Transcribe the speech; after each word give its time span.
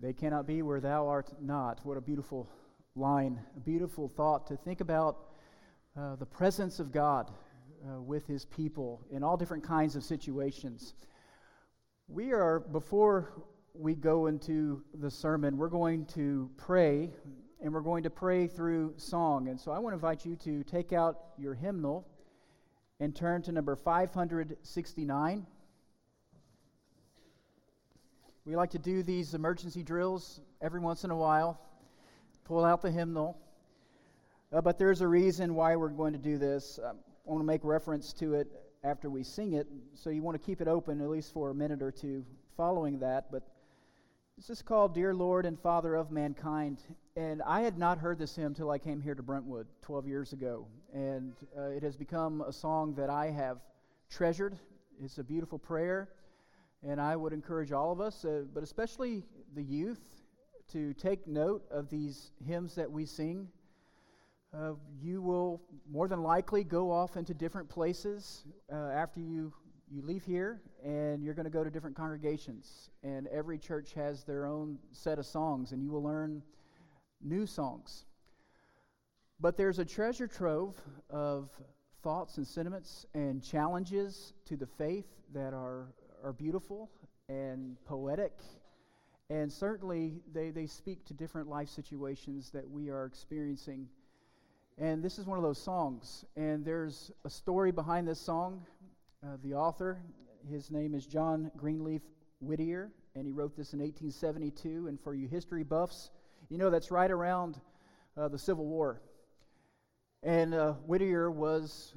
They 0.00 0.12
cannot 0.12 0.46
be 0.46 0.62
where 0.62 0.80
thou 0.80 1.08
art 1.08 1.30
not. 1.40 1.84
What 1.84 1.96
a 1.96 2.00
beautiful 2.00 2.48
line, 2.94 3.40
a 3.56 3.60
beautiful 3.60 4.08
thought 4.08 4.46
to 4.46 4.56
think 4.56 4.80
about 4.80 5.16
uh, 5.98 6.14
the 6.14 6.26
presence 6.26 6.78
of 6.78 6.92
God 6.92 7.32
uh, 7.84 8.00
with 8.00 8.24
his 8.26 8.44
people 8.44 9.04
in 9.10 9.24
all 9.24 9.36
different 9.36 9.64
kinds 9.64 9.96
of 9.96 10.04
situations. 10.04 10.94
We 12.06 12.32
are, 12.32 12.60
before 12.60 13.42
we 13.74 13.96
go 13.96 14.26
into 14.26 14.84
the 14.94 15.10
sermon, 15.10 15.56
we're 15.56 15.68
going 15.68 16.06
to 16.06 16.48
pray, 16.56 17.10
and 17.60 17.74
we're 17.74 17.80
going 17.80 18.04
to 18.04 18.10
pray 18.10 18.46
through 18.46 18.94
song. 18.98 19.48
And 19.48 19.58
so 19.58 19.72
I 19.72 19.80
want 19.80 19.94
to 19.94 19.96
invite 19.96 20.24
you 20.24 20.36
to 20.36 20.62
take 20.62 20.92
out 20.92 21.18
your 21.36 21.54
hymnal 21.54 22.06
and 23.00 23.16
turn 23.16 23.42
to 23.42 23.52
number 23.52 23.74
569. 23.74 25.46
We 28.48 28.56
like 28.56 28.70
to 28.70 28.78
do 28.78 29.02
these 29.02 29.34
emergency 29.34 29.82
drills 29.82 30.40
every 30.62 30.80
once 30.80 31.04
in 31.04 31.10
a 31.10 31.14
while, 31.14 31.60
pull 32.44 32.64
out 32.64 32.80
the 32.80 32.90
hymnal. 32.90 33.36
Uh, 34.50 34.62
but 34.62 34.78
there's 34.78 35.02
a 35.02 35.06
reason 35.06 35.54
why 35.54 35.76
we're 35.76 35.90
going 35.90 36.14
to 36.14 36.18
do 36.18 36.38
this. 36.38 36.80
Um, 36.82 36.96
I 37.26 37.30
want 37.30 37.42
to 37.42 37.46
make 37.46 37.60
reference 37.62 38.14
to 38.14 38.32
it 38.32 38.48
after 38.82 39.10
we 39.10 39.22
sing 39.22 39.52
it, 39.52 39.66
so 39.92 40.08
you 40.08 40.22
want 40.22 40.34
to 40.34 40.38
keep 40.38 40.62
it 40.62 40.66
open 40.66 41.02
at 41.02 41.10
least 41.10 41.34
for 41.34 41.50
a 41.50 41.54
minute 41.54 41.82
or 41.82 41.92
two 41.92 42.24
following 42.56 42.98
that. 43.00 43.30
But 43.30 43.42
this 44.38 44.48
is 44.48 44.62
called 44.62 44.94
Dear 44.94 45.12
Lord 45.12 45.44
and 45.44 45.60
Father 45.60 45.94
of 45.94 46.10
Mankind. 46.10 46.78
And 47.16 47.42
I 47.42 47.60
had 47.60 47.76
not 47.76 47.98
heard 47.98 48.18
this 48.18 48.34
hymn 48.34 48.54
till 48.54 48.70
I 48.70 48.78
came 48.78 49.02
here 49.02 49.14
to 49.14 49.22
Brentwood 49.22 49.66
12 49.82 50.08
years 50.08 50.32
ago. 50.32 50.66
And 50.94 51.34
uh, 51.54 51.64
it 51.64 51.82
has 51.82 51.98
become 51.98 52.40
a 52.40 52.52
song 52.54 52.94
that 52.94 53.10
I 53.10 53.26
have 53.26 53.58
treasured. 54.08 54.56
It's 55.04 55.18
a 55.18 55.22
beautiful 55.22 55.58
prayer. 55.58 56.08
And 56.86 57.00
I 57.00 57.16
would 57.16 57.32
encourage 57.32 57.72
all 57.72 57.90
of 57.90 58.00
us, 58.00 58.24
uh, 58.24 58.42
but 58.54 58.62
especially 58.62 59.24
the 59.54 59.62
youth, 59.62 60.00
to 60.72 60.92
take 60.94 61.26
note 61.26 61.64
of 61.70 61.88
these 61.88 62.30
hymns 62.46 62.74
that 62.74 62.90
we 62.90 63.06
sing. 63.06 63.48
Uh, 64.54 64.72
you 65.02 65.20
will 65.20 65.60
more 65.90 66.08
than 66.08 66.22
likely 66.22 66.62
go 66.64 66.90
off 66.90 67.16
into 67.16 67.34
different 67.34 67.68
places 67.68 68.44
uh, 68.72 68.90
after 68.90 69.20
you, 69.20 69.52
you 69.90 70.02
leave 70.02 70.24
here, 70.24 70.60
and 70.84 71.22
you're 71.22 71.34
going 71.34 71.44
to 71.44 71.50
go 71.50 71.64
to 71.64 71.70
different 71.70 71.96
congregations. 71.96 72.90
And 73.02 73.26
every 73.28 73.58
church 73.58 73.92
has 73.94 74.24
their 74.24 74.46
own 74.46 74.78
set 74.92 75.18
of 75.18 75.26
songs, 75.26 75.72
and 75.72 75.82
you 75.82 75.90
will 75.90 76.02
learn 76.02 76.42
new 77.22 77.46
songs. 77.46 78.04
But 79.40 79.56
there's 79.56 79.78
a 79.78 79.84
treasure 79.84 80.26
trove 80.26 80.76
of 81.10 81.50
thoughts 82.02 82.36
and 82.36 82.46
sentiments 82.46 83.06
and 83.14 83.42
challenges 83.42 84.32
to 84.46 84.56
the 84.56 84.66
faith 84.66 85.06
that 85.34 85.52
are 85.52 85.88
are 86.24 86.32
beautiful 86.32 86.90
and 87.28 87.76
poetic, 87.84 88.32
and 89.30 89.52
certainly 89.52 90.20
they, 90.32 90.50
they 90.50 90.66
speak 90.66 91.04
to 91.06 91.14
different 91.14 91.48
life 91.48 91.68
situations 91.68 92.50
that 92.50 92.68
we 92.68 92.88
are 92.88 93.04
experiencing. 93.04 93.88
And 94.78 95.02
this 95.02 95.18
is 95.18 95.26
one 95.26 95.38
of 95.38 95.44
those 95.44 95.60
songs, 95.60 96.24
and 96.36 96.64
there's 96.64 97.10
a 97.24 97.30
story 97.30 97.72
behind 97.72 98.06
this 98.06 98.20
song. 98.20 98.64
Uh, 99.22 99.36
the 99.42 99.54
author, 99.54 99.98
his 100.48 100.70
name 100.70 100.94
is 100.94 101.06
John 101.06 101.50
Greenleaf 101.56 102.02
Whittier, 102.40 102.90
and 103.14 103.26
he 103.26 103.32
wrote 103.32 103.56
this 103.56 103.72
in 103.72 103.80
1872. 103.80 104.86
And 104.86 105.00
for 105.00 105.14
you 105.14 105.26
history 105.26 105.64
buffs, 105.64 106.10
you 106.48 106.58
know 106.58 106.70
that's 106.70 106.90
right 106.90 107.10
around 107.10 107.60
uh, 108.16 108.28
the 108.28 108.38
Civil 108.38 108.66
War. 108.66 109.00
And 110.22 110.54
uh, 110.54 110.72
Whittier 110.86 111.30
was 111.30 111.94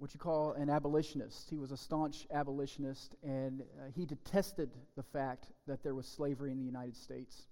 what 0.00 0.14
you 0.14 0.18
call 0.18 0.52
an 0.52 0.70
abolitionist. 0.70 1.50
He 1.50 1.58
was 1.58 1.72
a 1.72 1.76
staunch 1.76 2.26
abolitionist, 2.32 3.16
and 3.22 3.60
uh, 3.60 3.90
he 3.94 4.06
detested 4.06 4.70
the 4.96 5.02
fact 5.02 5.48
that 5.66 5.82
there 5.82 5.94
was 5.94 6.06
slavery 6.06 6.50
in 6.50 6.58
the 6.58 6.64
United 6.64 6.96
States. 6.96 7.48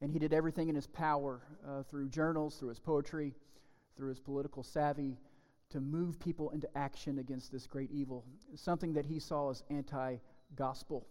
And 0.00 0.12
he 0.12 0.20
did 0.20 0.32
everything 0.32 0.68
in 0.68 0.76
his 0.76 0.86
power 0.86 1.42
uh, 1.68 1.82
through 1.82 2.08
journals, 2.10 2.54
through 2.54 2.68
his 2.68 2.78
poetry, 2.78 3.34
through 3.96 4.10
his 4.10 4.20
political 4.20 4.62
savvy 4.62 5.18
to 5.70 5.80
move 5.80 6.20
people 6.20 6.50
into 6.50 6.68
action 6.78 7.18
against 7.18 7.50
this 7.50 7.66
great 7.66 7.90
evil, 7.90 8.24
something 8.54 8.92
that 8.92 9.04
he 9.04 9.18
saw 9.18 9.50
as 9.50 9.64
anti 9.70 10.18
gospel. 10.54 11.04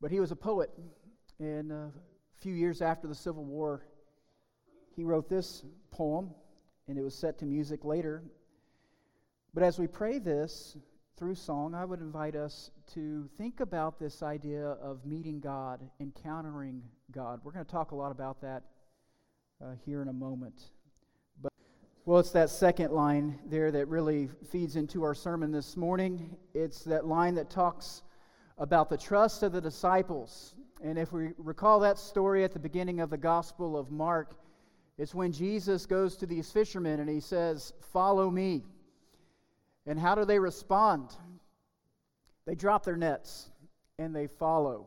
But 0.00 0.12
he 0.12 0.20
was 0.20 0.30
a 0.30 0.36
poet, 0.36 0.70
and 1.40 1.72
a 1.72 1.90
few 2.36 2.54
years 2.54 2.80
after 2.80 3.08
the 3.08 3.14
Civil 3.14 3.44
War, 3.44 3.82
he 4.94 5.02
wrote 5.02 5.28
this 5.28 5.64
poem, 5.90 6.30
and 6.86 6.96
it 6.96 7.02
was 7.02 7.14
set 7.14 7.38
to 7.40 7.44
music 7.44 7.84
later 7.84 8.22
but 9.54 9.62
as 9.62 9.78
we 9.78 9.86
pray 9.86 10.18
this 10.18 10.78
through 11.18 11.34
song, 11.34 11.74
I 11.74 11.84
would 11.84 12.00
invite 12.00 12.34
us 12.34 12.70
to 12.94 13.28
think 13.36 13.60
about 13.60 13.98
this 13.98 14.22
idea 14.22 14.64
of 14.64 15.04
meeting 15.04 15.40
God, 15.40 15.80
encountering 16.00 16.82
God. 17.10 17.40
We're 17.44 17.52
going 17.52 17.64
to 17.64 17.70
talk 17.70 17.90
a 17.90 17.94
lot 17.94 18.12
about 18.12 18.40
that 18.40 18.62
uh, 19.62 19.72
here 19.84 20.00
in 20.00 20.08
a 20.08 20.12
moment. 20.12 20.70
But 21.42 21.52
well, 22.06 22.18
it's 22.18 22.30
that 22.30 22.48
second 22.48 22.92
line 22.92 23.38
there 23.44 23.70
that 23.70 23.88
really 23.88 24.30
feeds 24.50 24.76
into 24.76 25.02
our 25.02 25.14
sermon 25.14 25.52
this 25.52 25.76
morning. 25.76 26.34
It's 26.54 26.82
that 26.84 27.06
line 27.06 27.34
that 27.34 27.50
talks 27.50 28.02
about 28.56 28.88
the 28.88 28.96
trust 28.96 29.42
of 29.42 29.52
the 29.52 29.60
disciples. 29.60 30.54
And 30.82 30.98
if 30.98 31.12
we 31.12 31.32
recall 31.36 31.78
that 31.80 31.98
story 31.98 32.42
at 32.42 32.52
the 32.52 32.58
beginning 32.58 33.00
of 33.00 33.10
the 33.10 33.18
Gospel 33.18 33.76
of 33.76 33.90
Mark, 33.90 34.34
it's 34.96 35.14
when 35.14 35.30
Jesus 35.30 35.84
goes 35.84 36.16
to 36.16 36.26
these 36.26 36.50
fishermen 36.50 37.00
and 37.00 37.08
he 37.10 37.20
says, 37.20 37.74
Follow 37.92 38.30
me. 38.30 38.64
And 39.86 39.98
how 39.98 40.14
do 40.14 40.24
they 40.24 40.38
respond? 40.38 41.10
They 42.46 42.54
drop 42.54 42.84
their 42.84 42.96
nets 42.96 43.50
and 43.98 44.14
they 44.14 44.26
follow. 44.26 44.86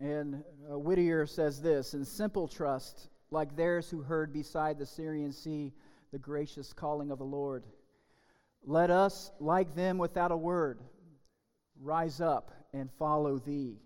And 0.00 0.42
uh, 0.70 0.78
Whittier 0.78 1.26
says 1.26 1.60
this 1.60 1.94
In 1.94 2.04
simple 2.04 2.48
trust, 2.48 3.08
like 3.30 3.56
theirs 3.56 3.88
who 3.88 4.02
heard 4.02 4.32
beside 4.32 4.78
the 4.78 4.86
Syrian 4.86 5.32
sea 5.32 5.72
the 6.12 6.18
gracious 6.18 6.72
calling 6.72 7.10
of 7.10 7.18
the 7.18 7.24
Lord, 7.24 7.64
let 8.64 8.90
us, 8.90 9.32
like 9.40 9.74
them 9.74 9.98
without 9.98 10.30
a 10.30 10.36
word, 10.36 10.80
rise 11.80 12.20
up 12.20 12.52
and 12.72 12.90
follow 12.98 13.38
thee. 13.38 13.78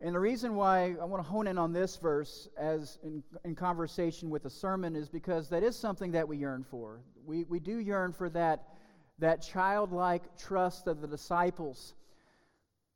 And 0.00 0.14
the 0.14 0.20
reason 0.20 0.54
why 0.54 0.96
I 1.00 1.04
want 1.04 1.24
to 1.24 1.30
hone 1.30 1.46
in 1.46 1.56
on 1.56 1.72
this 1.72 1.96
verse 1.96 2.48
as 2.58 2.98
in, 3.02 3.22
in 3.44 3.54
conversation 3.54 4.28
with 4.28 4.42
the 4.42 4.50
sermon 4.50 4.96
is 4.96 5.08
because 5.08 5.48
that 5.48 5.62
is 5.62 5.76
something 5.76 6.12
that 6.12 6.28
we 6.28 6.36
yearn 6.36 6.64
for. 6.68 7.00
We, 7.24 7.44
we 7.44 7.58
do 7.58 7.78
yearn 7.78 8.12
for 8.12 8.28
that 8.30 8.73
that 9.18 9.42
childlike 9.42 10.36
trust 10.36 10.86
of 10.86 11.00
the 11.00 11.06
disciples. 11.06 11.94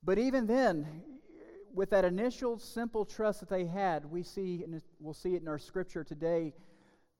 But 0.02 0.18
even 0.18 0.46
then, 0.46 1.02
with 1.74 1.90
that 1.90 2.04
initial 2.04 2.58
simple 2.58 3.04
trust 3.04 3.40
that 3.40 3.48
they 3.48 3.64
had, 3.64 4.10
we 4.10 4.22
see, 4.22 4.62
and 4.64 4.80
we'll 5.00 5.14
see 5.14 5.34
it 5.34 5.42
in 5.42 5.48
our 5.48 5.58
scripture 5.58 6.04
today, 6.04 6.52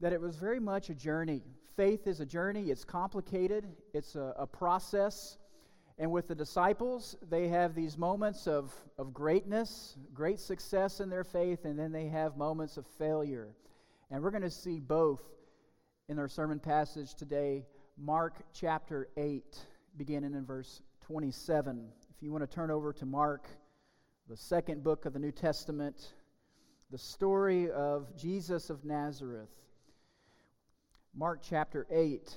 that 0.01 0.13
it 0.13 0.21
was 0.21 0.37
very 0.37 0.61
much 0.61 0.91
a 0.91 0.95
journey. 0.95 1.43
Faith 1.77 2.07
is 2.07 2.21
a 2.21 2.27
journey, 2.27 2.71
it's 2.71 2.85
complicated, 2.85 3.69
it's 3.95 4.17
a, 4.17 4.35
a 4.37 4.47
process. 4.47 5.39
And 5.99 6.11
with 6.13 6.29
the 6.29 6.35
disciples, 6.35 7.17
they 7.29 7.49
have 7.49 7.75
these 7.75 7.99
moments 7.99 8.47
of, 8.47 8.73
of 8.99 9.13
greatness, 9.13 9.97
great 10.15 10.39
success 10.39 11.01
in 11.01 11.11
their 11.11 11.25
faith, 11.25 11.65
and 11.65 11.79
then 11.79 11.91
they 11.91 12.07
have 12.07 12.37
moments 12.37 12.77
of 12.77 12.87
failure. 12.99 13.49
And 14.11 14.23
we're 14.23 14.31
going 14.31 14.43
to 14.43 14.51
see 14.51 14.79
both 14.79 15.23
in 16.09 16.19
our 16.19 16.29
sermon 16.29 16.61
passage 16.61 17.15
today 17.15 17.65
Mark 18.01 18.37
chapter 18.55 19.09
8, 19.17 19.59
beginning 19.97 20.35
in 20.35 20.47
verse 20.47 20.83
27. 21.01 21.89
If 22.15 22.23
you 22.23 22.31
want 22.31 22.49
to 22.49 22.55
turn 22.55 22.71
over 22.71 22.93
to 22.93 23.05
Mark, 23.05 23.49
the 24.29 24.37
second 24.37 24.85
book 24.85 25.05
of 25.05 25.13
the 25.13 25.19
New 25.19 25.33
Testament, 25.33 26.15
the 26.93 26.99
story 26.99 27.73
of 27.73 28.17
Jesus 28.17 28.71
of 28.71 28.85
Nazareth. 28.85 29.51
Mark 31.13 31.41
chapter 31.43 31.89
8. 31.91 32.37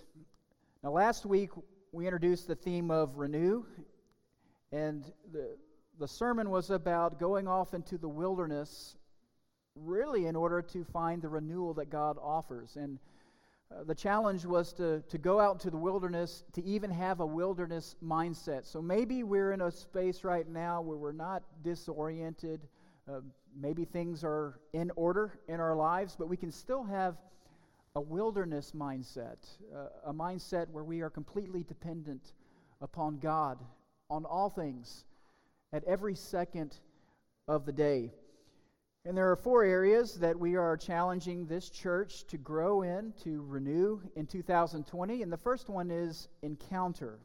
Now, 0.83 0.89
last 0.89 1.27
week 1.27 1.51
we 1.91 2.07
introduced 2.07 2.47
the 2.47 2.55
theme 2.55 2.89
of 2.89 3.17
renew, 3.17 3.63
and 4.71 5.05
the, 5.31 5.57
the 5.99 6.07
sermon 6.07 6.49
was 6.49 6.71
about 6.71 7.19
going 7.19 7.47
off 7.47 7.75
into 7.75 7.99
the 7.99 8.09
wilderness, 8.09 8.97
really 9.75 10.25
in 10.25 10.35
order 10.35 10.63
to 10.63 10.83
find 10.85 11.21
the 11.21 11.29
renewal 11.29 11.75
that 11.75 11.91
God 11.91 12.17
offers. 12.19 12.77
And 12.77 12.97
uh, 13.71 13.83
the 13.83 13.95
challenge 13.95 14.45
was 14.45 14.73
to, 14.73 15.01
to 15.09 15.17
go 15.17 15.39
out 15.39 15.53
into 15.53 15.69
the 15.69 15.77
wilderness, 15.77 16.43
to 16.53 16.63
even 16.63 16.91
have 16.91 17.19
a 17.19 17.25
wilderness 17.25 17.95
mindset. 18.03 18.65
So 18.65 18.81
maybe 18.81 19.23
we're 19.23 19.53
in 19.53 19.61
a 19.61 19.71
space 19.71 20.23
right 20.23 20.47
now 20.47 20.81
where 20.81 20.97
we're 20.97 21.11
not 21.11 21.43
disoriented. 21.63 22.61
Uh, 23.09 23.21
maybe 23.59 23.85
things 23.85 24.23
are 24.23 24.59
in 24.73 24.91
order 24.95 25.39
in 25.47 25.59
our 25.59 25.75
lives, 25.75 26.15
but 26.17 26.27
we 26.27 26.37
can 26.37 26.51
still 26.51 26.83
have 26.83 27.15
a 27.95 28.01
wilderness 28.01 28.73
mindset, 28.75 29.37
uh, 29.75 29.87
a 30.05 30.13
mindset 30.13 30.69
where 30.69 30.83
we 30.83 31.01
are 31.01 31.09
completely 31.09 31.63
dependent 31.63 32.33
upon 32.81 33.19
God 33.19 33.59
on 34.09 34.25
all 34.25 34.49
things 34.49 35.05
at 35.73 35.83
every 35.85 36.15
second 36.15 36.77
of 37.47 37.65
the 37.65 37.71
day. 37.71 38.11
And 39.03 39.17
there 39.17 39.31
are 39.31 39.35
four 39.35 39.63
areas 39.63 40.13
that 40.19 40.37
we 40.37 40.55
are 40.55 40.77
challenging 40.77 41.47
this 41.47 41.71
church 41.71 42.25
to 42.27 42.37
grow 42.37 42.83
in, 42.83 43.13
to 43.23 43.43
renew 43.47 43.99
in 44.15 44.27
2020. 44.27 45.23
And 45.23 45.33
the 45.33 45.37
first 45.37 45.69
one 45.69 45.89
is 45.89 46.27
encounter. 46.43 47.17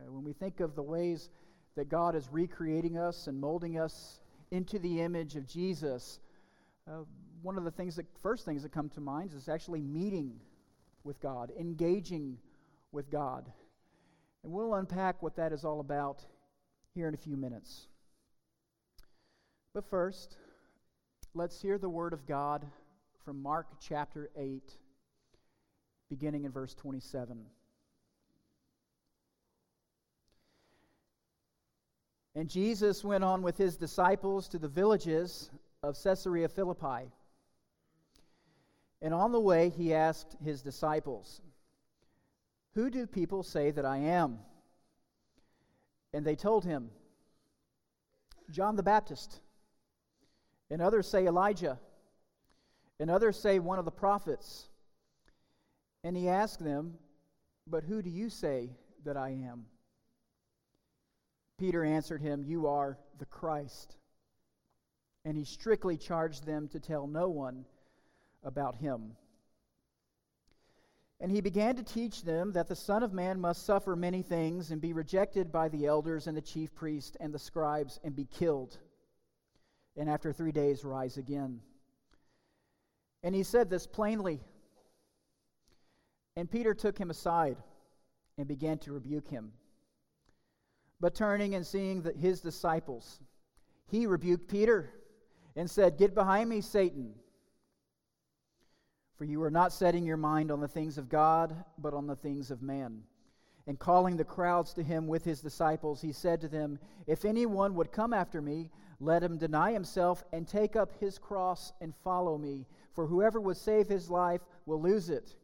Uh, 0.00 0.10
when 0.10 0.24
we 0.24 0.32
think 0.32 0.58
of 0.58 0.74
the 0.74 0.82
ways 0.82 1.30
that 1.76 1.88
God 1.88 2.16
is 2.16 2.28
recreating 2.32 2.98
us 2.98 3.28
and 3.28 3.40
molding 3.40 3.78
us 3.78 4.20
into 4.50 4.80
the 4.80 5.00
image 5.00 5.36
of 5.36 5.46
Jesus, 5.46 6.18
uh, 6.90 7.04
one 7.40 7.56
of 7.56 7.62
the 7.62 7.70
things 7.70 7.94
that 7.96 8.06
first 8.20 8.44
things 8.44 8.64
that 8.64 8.72
come 8.72 8.88
to 8.90 9.00
mind 9.00 9.32
is 9.32 9.48
actually 9.48 9.80
meeting 9.80 10.40
with 11.04 11.20
God, 11.20 11.52
engaging 11.58 12.36
with 12.90 13.10
God. 13.10 13.50
And 14.42 14.52
we'll 14.52 14.74
unpack 14.74 15.22
what 15.22 15.36
that 15.36 15.52
is 15.52 15.64
all 15.64 15.78
about 15.78 16.24
here 16.94 17.06
in 17.06 17.14
a 17.14 17.18
few 17.18 17.36
minutes. 17.36 17.86
But 19.72 19.88
first, 19.88 20.36
let's 21.34 21.60
hear 21.60 21.78
the 21.78 21.88
word 21.88 22.12
of 22.12 22.26
God 22.26 22.66
from 23.24 23.42
Mark 23.42 23.66
chapter 23.80 24.28
8, 24.36 24.62
beginning 26.10 26.44
in 26.44 26.52
verse 26.52 26.74
27. 26.74 27.38
And 32.34 32.48
Jesus 32.48 33.02
went 33.02 33.24
on 33.24 33.42
with 33.42 33.56
his 33.56 33.76
disciples 33.76 34.48
to 34.48 34.58
the 34.58 34.68
villages 34.68 35.50
of 35.82 35.96
Caesarea 36.02 36.48
Philippi. 36.48 37.10
And 39.00 39.14
on 39.14 39.32
the 39.32 39.40
way, 39.40 39.70
he 39.70 39.94
asked 39.94 40.36
his 40.44 40.60
disciples, 40.62 41.40
Who 42.74 42.90
do 42.90 43.06
people 43.06 43.42
say 43.42 43.70
that 43.70 43.84
I 43.84 43.98
am? 43.98 44.38
And 46.12 46.26
they 46.26 46.36
told 46.36 46.64
him, 46.64 46.90
John 48.50 48.76
the 48.76 48.82
Baptist. 48.82 49.40
And 50.72 50.80
others 50.80 51.06
say 51.06 51.26
Elijah. 51.26 51.78
And 52.98 53.10
others 53.10 53.38
say 53.38 53.58
one 53.58 53.78
of 53.78 53.84
the 53.84 53.90
prophets. 53.90 54.70
And 56.02 56.16
he 56.16 56.30
asked 56.30 56.64
them, 56.64 56.94
But 57.66 57.84
who 57.84 58.00
do 58.00 58.08
you 58.08 58.30
say 58.30 58.70
that 59.04 59.18
I 59.18 59.30
am? 59.30 59.66
Peter 61.58 61.84
answered 61.84 62.22
him, 62.22 62.42
You 62.42 62.68
are 62.68 62.96
the 63.18 63.26
Christ. 63.26 63.96
And 65.26 65.36
he 65.36 65.44
strictly 65.44 65.98
charged 65.98 66.46
them 66.46 66.68
to 66.68 66.80
tell 66.80 67.06
no 67.06 67.28
one 67.28 67.66
about 68.42 68.76
him. 68.76 69.12
And 71.20 71.30
he 71.30 71.42
began 71.42 71.76
to 71.76 71.82
teach 71.82 72.22
them 72.22 72.50
that 72.52 72.66
the 72.66 72.74
Son 72.74 73.02
of 73.02 73.12
Man 73.12 73.38
must 73.38 73.66
suffer 73.66 73.94
many 73.94 74.22
things 74.22 74.70
and 74.70 74.80
be 74.80 74.94
rejected 74.94 75.52
by 75.52 75.68
the 75.68 75.84
elders 75.84 76.26
and 76.26 76.36
the 76.36 76.40
chief 76.40 76.74
priests 76.74 77.16
and 77.20 77.32
the 77.32 77.38
scribes 77.38 78.00
and 78.02 78.16
be 78.16 78.24
killed, 78.24 78.78
and 79.96 80.08
after 80.08 80.32
three 80.32 80.52
days 80.52 80.84
rise 80.84 81.16
again. 81.16 81.60
And 83.22 83.34
he 83.34 83.42
said 83.42 83.70
this 83.70 83.86
plainly. 83.86 84.40
And 86.36 86.50
Peter 86.50 86.74
took 86.74 86.98
him 86.98 87.10
aside 87.10 87.56
and 88.38 88.48
began 88.48 88.78
to 88.78 88.92
rebuke 88.92 89.28
him. 89.28 89.52
But 91.00 91.14
turning 91.14 91.54
and 91.54 91.66
seeing 91.66 92.02
the, 92.02 92.12
his 92.12 92.40
disciples, 92.40 93.20
he 93.86 94.06
rebuked 94.06 94.48
Peter 94.48 94.90
and 95.56 95.70
said, 95.70 95.98
Get 95.98 96.14
behind 96.14 96.48
me, 96.48 96.60
Satan. 96.60 97.14
For 99.16 99.24
you 99.24 99.42
are 99.42 99.50
not 99.50 99.72
setting 99.72 100.06
your 100.06 100.16
mind 100.16 100.50
on 100.50 100.60
the 100.60 100.68
things 100.68 100.98
of 100.98 101.08
God, 101.08 101.54
but 101.78 101.92
on 101.92 102.06
the 102.06 102.16
things 102.16 102.50
of 102.50 102.62
man. 102.62 103.02
And 103.66 103.78
calling 103.78 104.16
the 104.16 104.24
crowds 104.24 104.72
to 104.74 104.82
him 104.82 105.06
with 105.06 105.24
his 105.24 105.40
disciples, 105.40 106.00
he 106.00 106.12
said 106.12 106.40
to 106.40 106.48
them, 106.48 106.78
If 107.06 107.24
anyone 107.24 107.74
would 107.74 107.92
come 107.92 108.12
after 108.12 108.40
me, 108.40 108.70
let 109.02 109.22
him 109.22 109.36
deny 109.36 109.72
himself 109.72 110.22
and 110.32 110.46
take 110.46 110.76
up 110.76 110.92
his 111.00 111.18
cross 111.18 111.72
and 111.80 111.92
follow 112.04 112.38
me. 112.38 112.66
For 112.94 113.06
whoever 113.06 113.40
would 113.40 113.56
save 113.56 113.88
his 113.88 114.08
life 114.08 114.42
will 114.64 114.80
lose 114.80 115.10
it. 115.10 115.34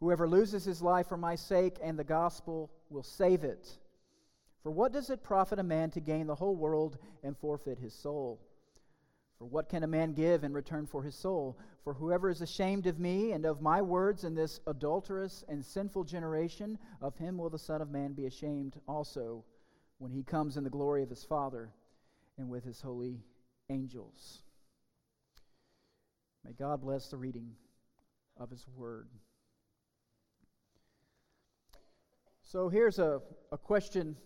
Whoever 0.00 0.28
loses 0.28 0.64
his 0.64 0.82
life 0.82 1.06
for 1.06 1.16
my 1.16 1.36
sake 1.36 1.76
and 1.80 1.96
the 1.96 2.04
gospel 2.04 2.68
will 2.88 3.04
save 3.04 3.44
it. 3.44 3.78
For 4.64 4.72
what 4.72 4.92
does 4.92 5.08
it 5.08 5.22
profit 5.22 5.60
a 5.60 5.62
man 5.62 5.90
to 5.92 6.00
gain 6.00 6.26
the 6.26 6.34
whole 6.34 6.56
world 6.56 6.98
and 7.22 7.38
forfeit 7.38 7.78
his 7.78 7.94
soul? 7.94 8.40
For 9.38 9.44
what 9.44 9.68
can 9.68 9.84
a 9.84 9.86
man 9.86 10.12
give 10.12 10.42
in 10.42 10.52
return 10.52 10.86
for 10.86 11.04
his 11.04 11.14
soul? 11.14 11.58
For 11.84 11.94
whoever 11.94 12.28
is 12.28 12.40
ashamed 12.40 12.88
of 12.88 12.98
me 12.98 13.32
and 13.32 13.46
of 13.46 13.62
my 13.62 13.80
words 13.80 14.24
in 14.24 14.34
this 14.34 14.60
adulterous 14.66 15.44
and 15.48 15.64
sinful 15.64 16.04
generation, 16.04 16.76
of 17.00 17.16
him 17.16 17.38
will 17.38 17.50
the 17.50 17.58
Son 17.58 17.80
of 17.80 17.90
Man 17.90 18.14
be 18.14 18.26
ashamed 18.26 18.80
also 18.88 19.44
when 19.98 20.10
he 20.10 20.24
comes 20.24 20.56
in 20.56 20.64
the 20.64 20.70
glory 20.70 21.04
of 21.04 21.08
his 21.08 21.24
Father 21.24 21.70
and 22.40 22.48
with 22.48 22.64
his 22.64 22.80
holy 22.80 23.20
angels. 23.68 24.38
May 26.42 26.52
God 26.52 26.80
bless 26.80 27.08
the 27.08 27.18
reading 27.18 27.50
of 28.38 28.48
his 28.48 28.66
word. 28.74 29.08
So 32.42 32.70
here's 32.70 32.98
a, 32.98 33.20
a 33.52 33.58
question 33.58 34.16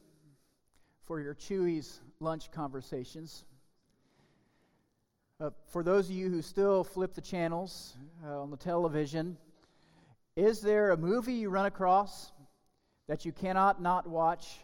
for 1.03 1.21
your 1.21 1.35
Chuy's 1.35 2.01
lunch 2.21 2.53
conversations. 2.53 3.45
Uh, 5.41 5.51
for 5.67 5.83
those 5.83 6.09
of 6.09 6.15
you 6.15 6.31
who 6.31 6.41
still 6.41 6.85
flip 6.85 7.15
the 7.15 7.21
channels 7.21 7.97
uh, 8.25 8.41
on 8.41 8.51
the 8.53 8.57
television, 8.57 9.37
is 10.37 10.61
there 10.61 10.93
a 10.93 10.97
movie 10.97 11.35
you 11.35 11.51
run 11.51 11.67
across 11.67 12.31
that 13.09 13.25
you 13.25 13.33
cannot 13.33 13.83
not 13.83 14.07
watch? 14.07 14.61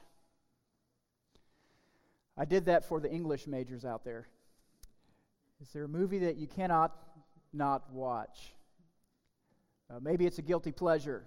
I 2.41 2.47
did 2.47 2.65
that 2.65 2.87
for 2.87 3.01
the 3.01 3.13
English 3.13 3.47
majors 3.47 3.85
out 3.85 4.03
there. 4.03 4.27
Is 5.61 5.69
there 5.75 5.85
a 5.85 5.89
movie 5.89 6.21
that 6.21 6.37
you 6.39 6.47
cannot 6.47 6.97
not 7.53 7.93
watch? 7.93 8.55
Uh, 9.91 9.99
maybe 10.01 10.25
it's 10.25 10.39
a 10.39 10.43
guilty 10.43 10.73
pleasure. 10.73 11.23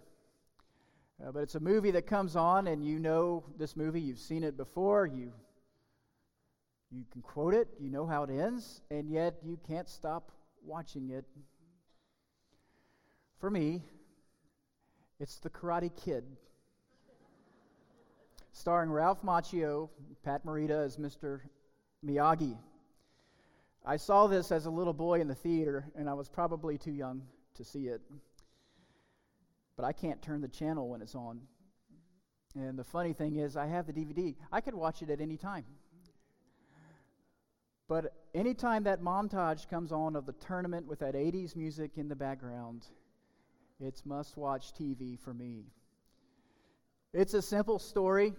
Uh, 1.24 1.32
but 1.32 1.44
it's 1.44 1.54
a 1.54 1.60
movie 1.60 1.92
that 1.92 2.08
comes 2.08 2.36
on, 2.36 2.66
and 2.66 2.84
you 2.84 2.98
know 2.98 3.44
this 3.60 3.76
movie, 3.76 4.02
you've 4.02 4.18
seen 4.18 4.44
it 4.44 4.58
before, 4.58 5.06
you, 5.06 5.32
you 6.90 7.06
can 7.12 7.22
quote 7.22 7.54
it, 7.54 7.68
you 7.80 7.92
know 7.92 8.08
how 8.08 8.24
it 8.24 8.32
ends, 8.32 8.82
and 8.90 9.08
yet 9.08 9.36
you 9.44 9.60
can't 9.68 9.88
stop 9.88 10.32
watching 10.66 11.12
it. 11.12 11.26
For 13.38 13.52
me, 13.52 13.84
it's 15.20 15.36
The 15.36 15.52
Karate 15.52 15.96
Kid, 15.96 16.24
starring 18.54 18.90
Ralph 18.90 19.22
Macchio, 19.22 19.90
Pat 20.24 20.46
Morita 20.46 20.86
as 20.86 20.96
Mr. 20.96 21.42
Miyagi. 22.06 22.58
I 23.86 23.98
saw 23.98 24.28
this 24.28 24.52
as 24.52 24.66
a 24.66 24.72
little 24.72 24.94
boy 24.94 25.20
in 25.20 25.28
the 25.28 25.36
theater, 25.36 25.92
and 25.98 26.10
I 26.10 26.14
was 26.14 26.30
probably 26.30 26.78
too 26.78 26.94
young 26.94 27.24
to 27.56 27.66
see 27.66 27.88
it 27.88 28.02
but 29.76 29.86
I 29.86 29.92
can't 29.92 30.22
turn 30.22 30.42
the 30.42 30.48
channel 30.48 30.90
when 30.90 31.02
it's 31.02 31.16
on. 31.16 31.42
And 32.56 32.78
the 32.78 32.84
funny 32.84 33.14
thing 33.14 33.38
is, 33.38 33.58
I 33.58 33.66
have 33.66 33.88
the 33.88 33.94
DVD. 33.94 34.36
I 34.52 34.62
could 34.62 34.76
watch 34.76 35.02
it 35.02 35.10
at 35.10 35.20
any 35.20 35.38
time. 35.38 35.66
But 37.88 38.14
anytime 38.34 38.84
that 38.84 39.02
montage 39.02 39.70
comes 39.70 39.92
on 39.92 40.16
of 40.16 40.26
the 40.26 40.34
tournament 40.34 40.88
with 40.88 41.00
that 41.00 41.16
80s 41.16 41.56
music 41.56 41.98
in 41.98 42.08
the 42.08 42.16
background, 42.16 42.86
it's 43.80 44.06
must 44.06 44.38
watch 44.38 44.74
TV 44.74 45.20
for 45.20 45.34
me. 45.34 45.66
It's 47.14 47.36
a 47.36 47.44
simple 47.44 47.78
story. 47.78 48.34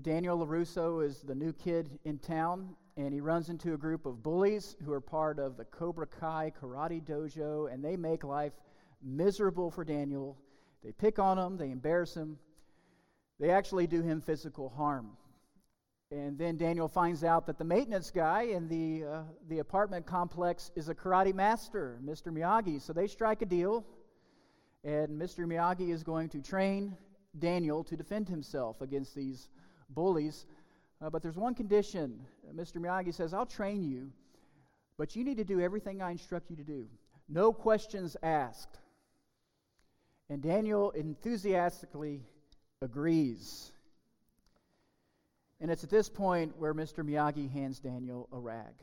Daniel 0.00 0.38
LaRusso 0.38 1.04
is 1.04 1.20
the 1.20 1.34
new 1.34 1.52
kid 1.52 1.98
in 2.06 2.18
town, 2.18 2.74
and 2.96 3.12
he 3.12 3.20
runs 3.20 3.50
into 3.50 3.74
a 3.74 3.76
group 3.76 4.06
of 4.06 4.22
bullies 4.22 4.74
who 4.82 4.90
are 4.94 5.02
part 5.02 5.38
of 5.38 5.58
the 5.58 5.66
Cobra 5.66 6.06
Kai 6.06 6.50
Karate 6.58 7.04
Dojo, 7.04 7.70
and 7.70 7.84
they 7.84 7.94
make 7.94 8.24
life 8.24 8.54
miserable 9.02 9.70
for 9.70 9.84
Daniel 9.84 10.38
they 10.82 10.92
pick 10.92 11.18
on 11.18 11.38
him, 11.38 11.58
they 11.58 11.70
embarrass 11.70 12.14
him, 12.14 12.38
they 13.38 13.50
actually 13.50 13.86
do 13.86 14.00
him 14.00 14.22
physical 14.22 14.70
harm. 14.70 15.10
And 16.10 16.38
then 16.38 16.56
Daniel 16.56 16.88
finds 16.88 17.22
out 17.22 17.44
that 17.46 17.58
the 17.58 17.64
maintenance 17.64 18.10
guy 18.10 18.44
in 18.44 18.66
the, 18.66 19.04
uh, 19.04 19.22
the 19.48 19.58
apartment 19.58 20.06
complex 20.06 20.70
is 20.74 20.88
a 20.88 20.94
karate 20.94 21.34
master, 21.34 21.98
Mr. 22.02 22.32
Miyagi. 22.32 22.80
So 22.80 22.94
they 22.94 23.08
strike 23.08 23.42
a 23.42 23.46
deal, 23.46 23.84
and 24.84 25.20
Mr. 25.20 25.44
Miyagi 25.44 25.92
is 25.92 26.02
going 26.02 26.30
to 26.30 26.40
train 26.40 26.96
Daniel 27.38 27.84
to 27.84 27.96
defend 27.96 28.28
himself 28.28 28.80
against 28.80 29.14
these 29.14 29.48
bullies. 29.90 30.46
Uh, 31.00 31.10
but 31.10 31.22
there's 31.22 31.36
one 31.36 31.54
condition. 31.54 32.20
Mr. 32.54 32.76
Miyagi 32.76 33.12
says, 33.12 33.34
I'll 33.34 33.46
train 33.46 33.84
you, 33.84 34.10
but 34.96 35.14
you 35.14 35.24
need 35.24 35.36
to 35.36 35.44
do 35.44 35.60
everything 35.60 36.00
I 36.00 36.10
instruct 36.10 36.50
you 36.50 36.56
to 36.56 36.64
do. 36.64 36.86
No 37.28 37.52
questions 37.52 38.16
asked. 38.22 38.78
And 40.28 40.42
Daniel 40.42 40.90
enthusiastically 40.90 42.22
agrees. 42.82 43.72
And 45.60 45.70
it's 45.70 45.84
at 45.84 45.90
this 45.90 46.08
point 46.08 46.56
where 46.58 46.74
Mr. 46.74 47.04
Miyagi 47.04 47.50
hands 47.50 47.78
Daniel 47.78 48.28
a 48.32 48.38
rag 48.38 48.74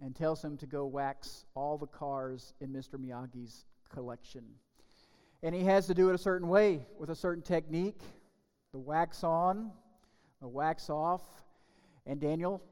and 0.00 0.14
tells 0.16 0.42
him 0.42 0.56
to 0.58 0.66
go 0.66 0.86
wax 0.86 1.44
all 1.54 1.78
the 1.78 1.86
cars 1.86 2.54
in 2.60 2.70
Mr. 2.70 2.94
Miyagi's 2.94 3.64
collection. 3.92 4.44
And 5.42 5.54
he 5.54 5.64
has 5.64 5.86
to 5.88 5.94
do 5.94 6.08
it 6.08 6.14
a 6.14 6.18
certain 6.18 6.48
way 6.48 6.86
with 6.98 7.10
a 7.10 7.16
certain 7.16 7.42
technique 7.42 8.00
the 8.72 8.78
wax 8.78 9.22
on, 9.22 9.70
the 10.40 10.48
wax 10.48 10.88
off. 10.88 11.22
And 12.06 12.20
Daniel 12.20 12.62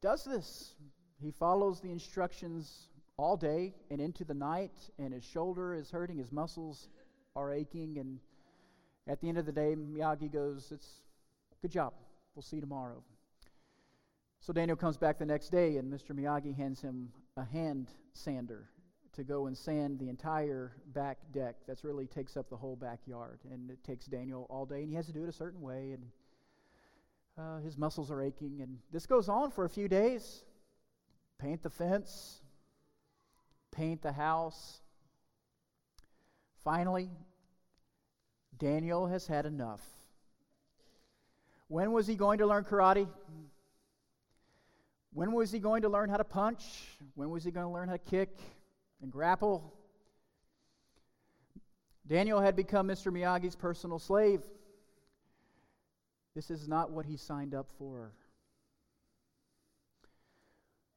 does 0.00 0.24
this. 0.24 0.74
He 1.22 1.30
follows 1.30 1.80
the 1.80 1.90
instructions 1.90 2.88
all 3.16 3.36
day 3.36 3.74
and 3.90 4.00
into 4.00 4.24
the 4.24 4.34
night, 4.34 4.72
and 4.98 5.12
his 5.12 5.24
shoulder 5.24 5.74
is 5.74 5.90
hurting, 5.90 6.18
his 6.18 6.32
muscles 6.32 6.88
are 7.36 7.52
aching, 7.52 7.98
and 7.98 8.18
at 9.06 9.20
the 9.20 9.28
end 9.28 9.38
of 9.38 9.46
the 9.46 9.52
day, 9.52 9.76
Miyagi 9.76 10.32
goes, 10.32 10.72
It's 10.72 10.88
good 11.62 11.70
job. 11.70 11.92
We'll 12.34 12.42
see 12.42 12.56
you 12.56 12.62
tomorrow. 12.62 13.02
So 14.40 14.52
Daniel 14.52 14.76
comes 14.76 14.96
back 14.96 15.18
the 15.18 15.26
next 15.26 15.50
day, 15.50 15.76
and 15.76 15.92
Mr. 15.92 16.10
Miyagi 16.10 16.56
hands 16.56 16.80
him 16.80 17.10
a 17.36 17.44
hand 17.44 17.88
sander 18.12 18.68
to 19.14 19.24
go 19.24 19.46
and 19.46 19.56
sand 19.56 19.98
the 19.98 20.08
entire 20.08 20.72
back 20.94 21.18
deck. 21.32 21.56
That's 21.66 21.84
really 21.84 22.06
takes 22.06 22.36
up 22.36 22.48
the 22.50 22.56
whole 22.56 22.76
backyard, 22.76 23.38
and 23.50 23.70
it 23.70 23.82
takes 23.84 24.06
Daniel 24.06 24.46
all 24.50 24.66
day, 24.66 24.82
and 24.82 24.88
he 24.88 24.96
has 24.96 25.06
to 25.06 25.12
do 25.12 25.22
it 25.22 25.28
a 25.28 25.32
certain 25.32 25.60
way, 25.60 25.92
and 25.92 26.04
uh, 27.38 27.60
his 27.60 27.76
muscles 27.76 28.10
are 28.10 28.22
aching, 28.22 28.60
and 28.60 28.78
this 28.92 29.06
goes 29.06 29.28
on 29.28 29.50
for 29.50 29.64
a 29.64 29.68
few 29.68 29.88
days. 29.88 30.44
Paint 31.38 31.62
the 31.62 31.70
fence, 31.70 32.40
paint 33.72 34.02
the 34.02 34.12
house. 34.12 34.80
Finally, 36.62 37.10
Daniel 38.58 39.06
has 39.06 39.26
had 39.26 39.46
enough. 39.46 39.82
When 41.68 41.92
was 41.92 42.06
he 42.06 42.14
going 42.14 42.38
to 42.38 42.46
learn 42.46 42.64
karate? 42.64 43.08
When 45.12 45.32
was 45.32 45.50
he 45.50 45.58
going 45.58 45.82
to 45.82 45.88
learn 45.88 46.08
how 46.08 46.16
to 46.16 46.24
punch? 46.24 46.64
When 47.14 47.30
was 47.30 47.44
he 47.44 47.50
going 47.50 47.66
to 47.66 47.72
learn 47.72 47.88
how 47.88 47.94
to 47.94 47.98
kick 47.98 48.38
and 49.02 49.10
grapple? 49.10 49.72
Daniel 52.06 52.40
had 52.40 52.54
become 52.54 52.88
Mr. 52.88 53.12
Miyagi's 53.12 53.56
personal 53.56 53.98
slave. 53.98 54.42
This 56.34 56.50
is 56.50 56.68
not 56.68 56.90
what 56.90 57.06
he 57.06 57.16
signed 57.16 57.54
up 57.54 57.70
for. 57.78 58.12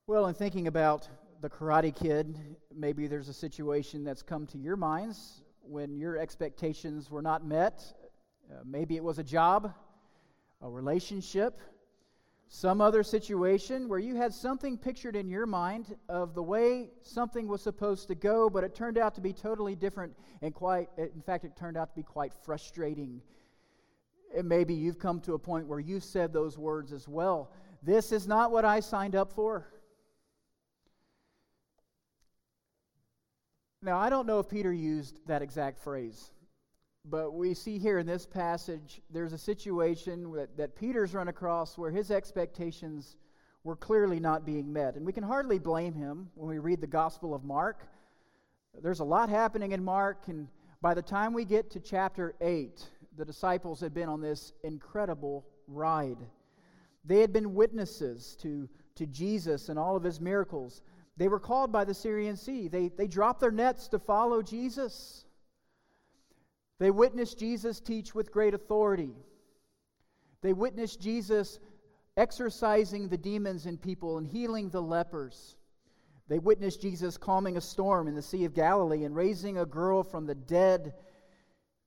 Well, 0.08 0.27
in 0.27 0.34
thinking 0.34 0.68
about 0.68 1.08
the 1.42 1.50
Karate 1.50 1.96
Kid, 1.96 2.38
maybe 2.75 3.08
there's 3.08 3.30
a 3.30 3.34
situation 3.34 4.04
that's 4.04 4.22
come 4.22 4.48
to 4.48 4.58
your 4.58 4.75
minds 4.75 5.44
when 5.62 5.96
your 5.98 6.18
expectations 6.18 7.12
were 7.12 7.22
not 7.22 7.46
met. 7.46 7.84
Uh, 8.50 8.62
maybe 8.66 8.96
it 8.96 9.04
was 9.04 9.20
a 9.20 9.24
job, 9.24 9.74
a 10.62 10.70
relationship, 10.70 11.60
some 12.50 12.80
other 12.80 13.04
situation 13.04 13.89
where 13.89 14.00
you 14.00 14.16
had 14.16 14.34
something 14.34 14.77
pictured 14.77 15.16
in 15.16 15.30
your 15.30 15.46
mind 15.46 15.96
of 16.08 16.34
the 16.34 16.44
way 16.44 16.89
something 17.01 17.48
was 17.48 17.62
supposed 17.62 18.08
to 18.08 18.16
go, 18.16 18.50
but 18.50 18.63
it 18.63 18.74
turned 18.74 18.98
out 18.98 19.16
to 19.16 19.22
be 19.22 19.34
totally 19.34 19.75
different 19.75 20.16
and 20.42 20.54
quite, 20.54 20.89
in 20.98 21.22
fact, 21.25 21.44
it 21.44 21.58
turned 21.58 21.77
out 21.77 21.89
to 21.89 21.96
be 21.96 22.04
quite 22.04 22.34
frustrating. 22.46 23.22
And 24.36 24.48
maybe 24.48 24.74
you've 24.74 25.00
come 25.00 25.20
to 25.22 25.34
a 25.34 25.39
point 25.39 25.68
where 25.68 25.80
you 25.80 26.00
said 26.00 26.32
those 26.32 26.58
words 26.58 26.94
as 26.94 27.08
well. 27.08 27.51
This 27.84 28.12
is 28.12 28.27
not 28.27 28.51
what 28.51 28.66
I 28.66 28.80
signed 28.80 29.16
up 29.16 29.34
for. 29.34 29.68
Now, 33.82 33.98
I 33.98 34.10
don't 34.10 34.25
know 34.25 34.39
if 34.39 34.50
Peter 34.50 34.74
used 34.74 35.20
that 35.27 35.42
exact 35.42 35.80
phrase. 35.80 36.32
But 37.10 37.34
we 37.34 37.54
see 37.54 37.78
here 37.78 38.00
in 38.00 38.06
this 38.06 38.26
passage, 38.26 39.02
there's 39.10 39.32
a 39.32 39.38
situation 39.38 40.32
that, 40.34 40.58
that 40.58 40.76
Peter's 40.76 41.14
run 41.14 41.30
across 41.30 41.78
where 41.78 41.92
his 41.92 42.12
expectations 42.12 43.16
were 43.64 43.78
clearly 43.78 44.20
not 44.20 44.46
being 44.46 44.72
met. 44.72 44.96
And 44.96 45.06
we 45.06 45.14
can 45.14 45.24
hardly 45.24 45.58
blame 45.58 45.94
him 45.94 46.30
when 46.36 46.50
we 46.50 46.60
read 46.60 46.82
the 46.82 46.88
Gospel 46.88 47.34
of 47.34 47.44
Mark. 47.46 47.88
There's 48.82 49.00
a 49.00 49.06
lot 49.06 49.30
happening 49.30 49.72
in 49.72 49.84
Mark, 49.84 50.28
and 50.28 50.48
by 50.82 50.94
the 50.94 51.02
time 51.02 51.34
we 51.34 51.46
get 51.46 51.72
to 51.72 51.80
chapter 51.80 52.36
8, 52.42 52.86
the 53.18 53.26
disciples 53.26 53.80
had 53.80 53.94
been 53.94 54.10
on 54.10 54.22
this 54.22 54.54
incredible 54.64 55.46
ride. 55.68 56.18
They 57.06 57.22
had 57.22 57.32
been 57.32 57.56
witnesses 57.56 58.38
to, 58.42 58.68
to 58.96 59.06
Jesus 59.06 59.70
and 59.70 59.80
all 59.80 59.96
of 59.96 60.04
his 60.04 60.20
miracles. 60.20 60.82
They 61.16 61.30
were 61.30 61.40
called 61.40 61.72
by 61.72 61.86
the 61.86 61.94
Syrian 61.94 62.36
Sea. 62.36 62.68
They, 62.68 62.90
they 62.90 63.08
dropped 63.08 63.40
their 63.40 63.52
nets 63.52 63.88
to 63.90 64.00
follow 64.00 64.42
Jesus. 64.42 65.26
They 66.79 66.91
witnessed 66.91 67.39
Jesus 67.39 67.79
teach 67.79 68.13
with 68.13 68.31
great 68.31 68.53
authority. 68.53 69.15
They 70.41 70.53
witnessed 70.53 71.01
Jesus 71.01 71.60
exorcising 72.15 73.07
the 73.07 73.17
demons 73.17 73.65
in 73.65 73.77
people 73.77 74.17
and 74.17 74.27
healing 74.27 74.69
the 74.69 74.81
lepers. 74.81 75.55
They 76.27 76.39
witnessed 76.39 76.81
Jesus 76.81 77.17
calming 77.17 77.57
a 77.57 77.62
storm 77.62 78.07
in 78.07 78.15
the 78.15 78.22
Sea 78.22 78.46
of 78.46 78.53
Galilee 78.53 79.05
and 79.05 79.15
raising 79.15 79.57
a 79.57 79.65
girl 79.65 80.03
from 80.03 80.25
the 80.25 80.36
dead. 80.36 80.93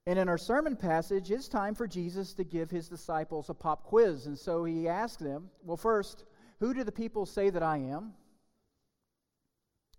And 0.07 0.19
in 0.19 0.29
our 0.29 0.39
sermon 0.39 0.77
passage, 0.77 1.31
it's 1.31 1.47
time 1.47 1.75
for 1.75 1.87
Jesus 1.87 2.33
to 2.35 2.45
give 2.45 2.71
his 2.71 2.89
disciples 2.89 3.51
a 3.51 3.55
pop 3.55 3.85
quiz. 3.85 4.27
And 4.27 4.39
so 4.39 4.65
he 4.65 4.89
asked 4.89 5.21
them, 5.21 5.51
Well, 5.63 5.77
first, 5.77 6.25
who 6.59 6.73
do 6.73 6.85
the 6.85 6.93
people 6.93 7.27
say 7.27 7.51
that 7.51 7.63
I 7.63 7.77
am? 7.79 8.15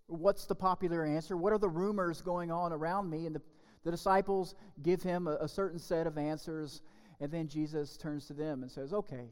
What's 0.08 0.46
the 0.46 0.54
popular 0.54 1.04
answer? 1.04 1.36
What 1.36 1.52
are 1.52 1.58
the 1.58 1.68
rumors 1.68 2.20
going 2.20 2.50
on 2.50 2.72
around 2.72 3.08
me? 3.08 3.26
And 3.26 3.36
the 3.36 3.42
the 3.84 3.90
disciples 3.90 4.54
give 4.82 5.02
him 5.02 5.26
a, 5.26 5.36
a 5.40 5.48
certain 5.48 5.78
set 5.78 6.06
of 6.06 6.18
answers, 6.18 6.82
and 7.20 7.30
then 7.30 7.48
Jesus 7.48 7.96
turns 7.96 8.26
to 8.26 8.32
them 8.32 8.62
and 8.62 8.70
says, 8.70 8.92
Okay, 8.92 9.28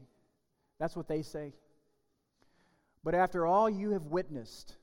that's 0.79 0.95
what 0.95 1.07
they 1.07 1.21
say. 1.21 1.53
But 3.03 3.15
after 3.15 3.45
all 3.45 3.69
you 3.69 3.91
have 3.91 4.03
witnessed, 4.03 4.75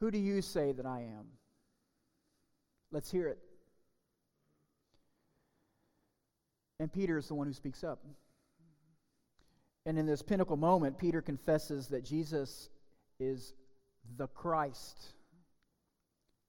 who 0.00 0.10
do 0.10 0.18
you 0.18 0.42
say 0.42 0.72
that 0.72 0.86
I 0.86 1.00
am? 1.00 1.26
Let's 2.92 3.10
hear 3.10 3.28
it. 3.28 3.38
And 6.80 6.92
Peter 6.92 7.18
is 7.18 7.26
the 7.26 7.34
one 7.34 7.48
who 7.48 7.52
speaks 7.52 7.82
up. 7.82 8.04
And 9.84 9.98
in 9.98 10.06
this 10.06 10.22
pinnacle 10.22 10.56
moment, 10.56 10.98
Peter 10.98 11.20
confesses 11.20 11.88
that 11.88 12.04
Jesus 12.04 12.68
is 13.18 13.54
the 14.16 14.28
Christ, 14.28 15.12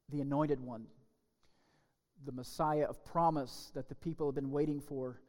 the 0.09 0.21
anointed 0.21 0.59
one, 0.59 0.85
the 2.25 2.31
Messiah 2.31 2.85
of 2.85 3.03
promise 3.05 3.71
that 3.73 3.89
the 3.89 3.95
people 3.95 4.27
have 4.27 4.35
been 4.35 4.51
waiting 4.51 4.79
for 4.81 5.19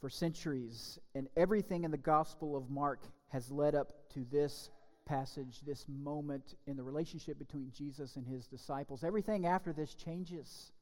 for 0.00 0.10
centuries. 0.10 0.98
And 1.14 1.28
everything 1.34 1.84
in 1.84 1.90
the 1.90 1.96
Gospel 1.96 2.56
of 2.56 2.68
Mark 2.68 3.00
has 3.28 3.50
led 3.50 3.74
up 3.74 3.92
to 4.12 4.26
this 4.30 4.68
passage, 5.06 5.60
this 5.66 5.86
moment 5.88 6.56
in 6.66 6.76
the 6.76 6.82
relationship 6.82 7.38
between 7.38 7.70
Jesus 7.72 8.16
and 8.16 8.26
his 8.26 8.46
disciples. 8.46 9.02
Everything 9.02 9.46
after 9.46 9.72
this 9.72 9.94
changes 9.94 10.72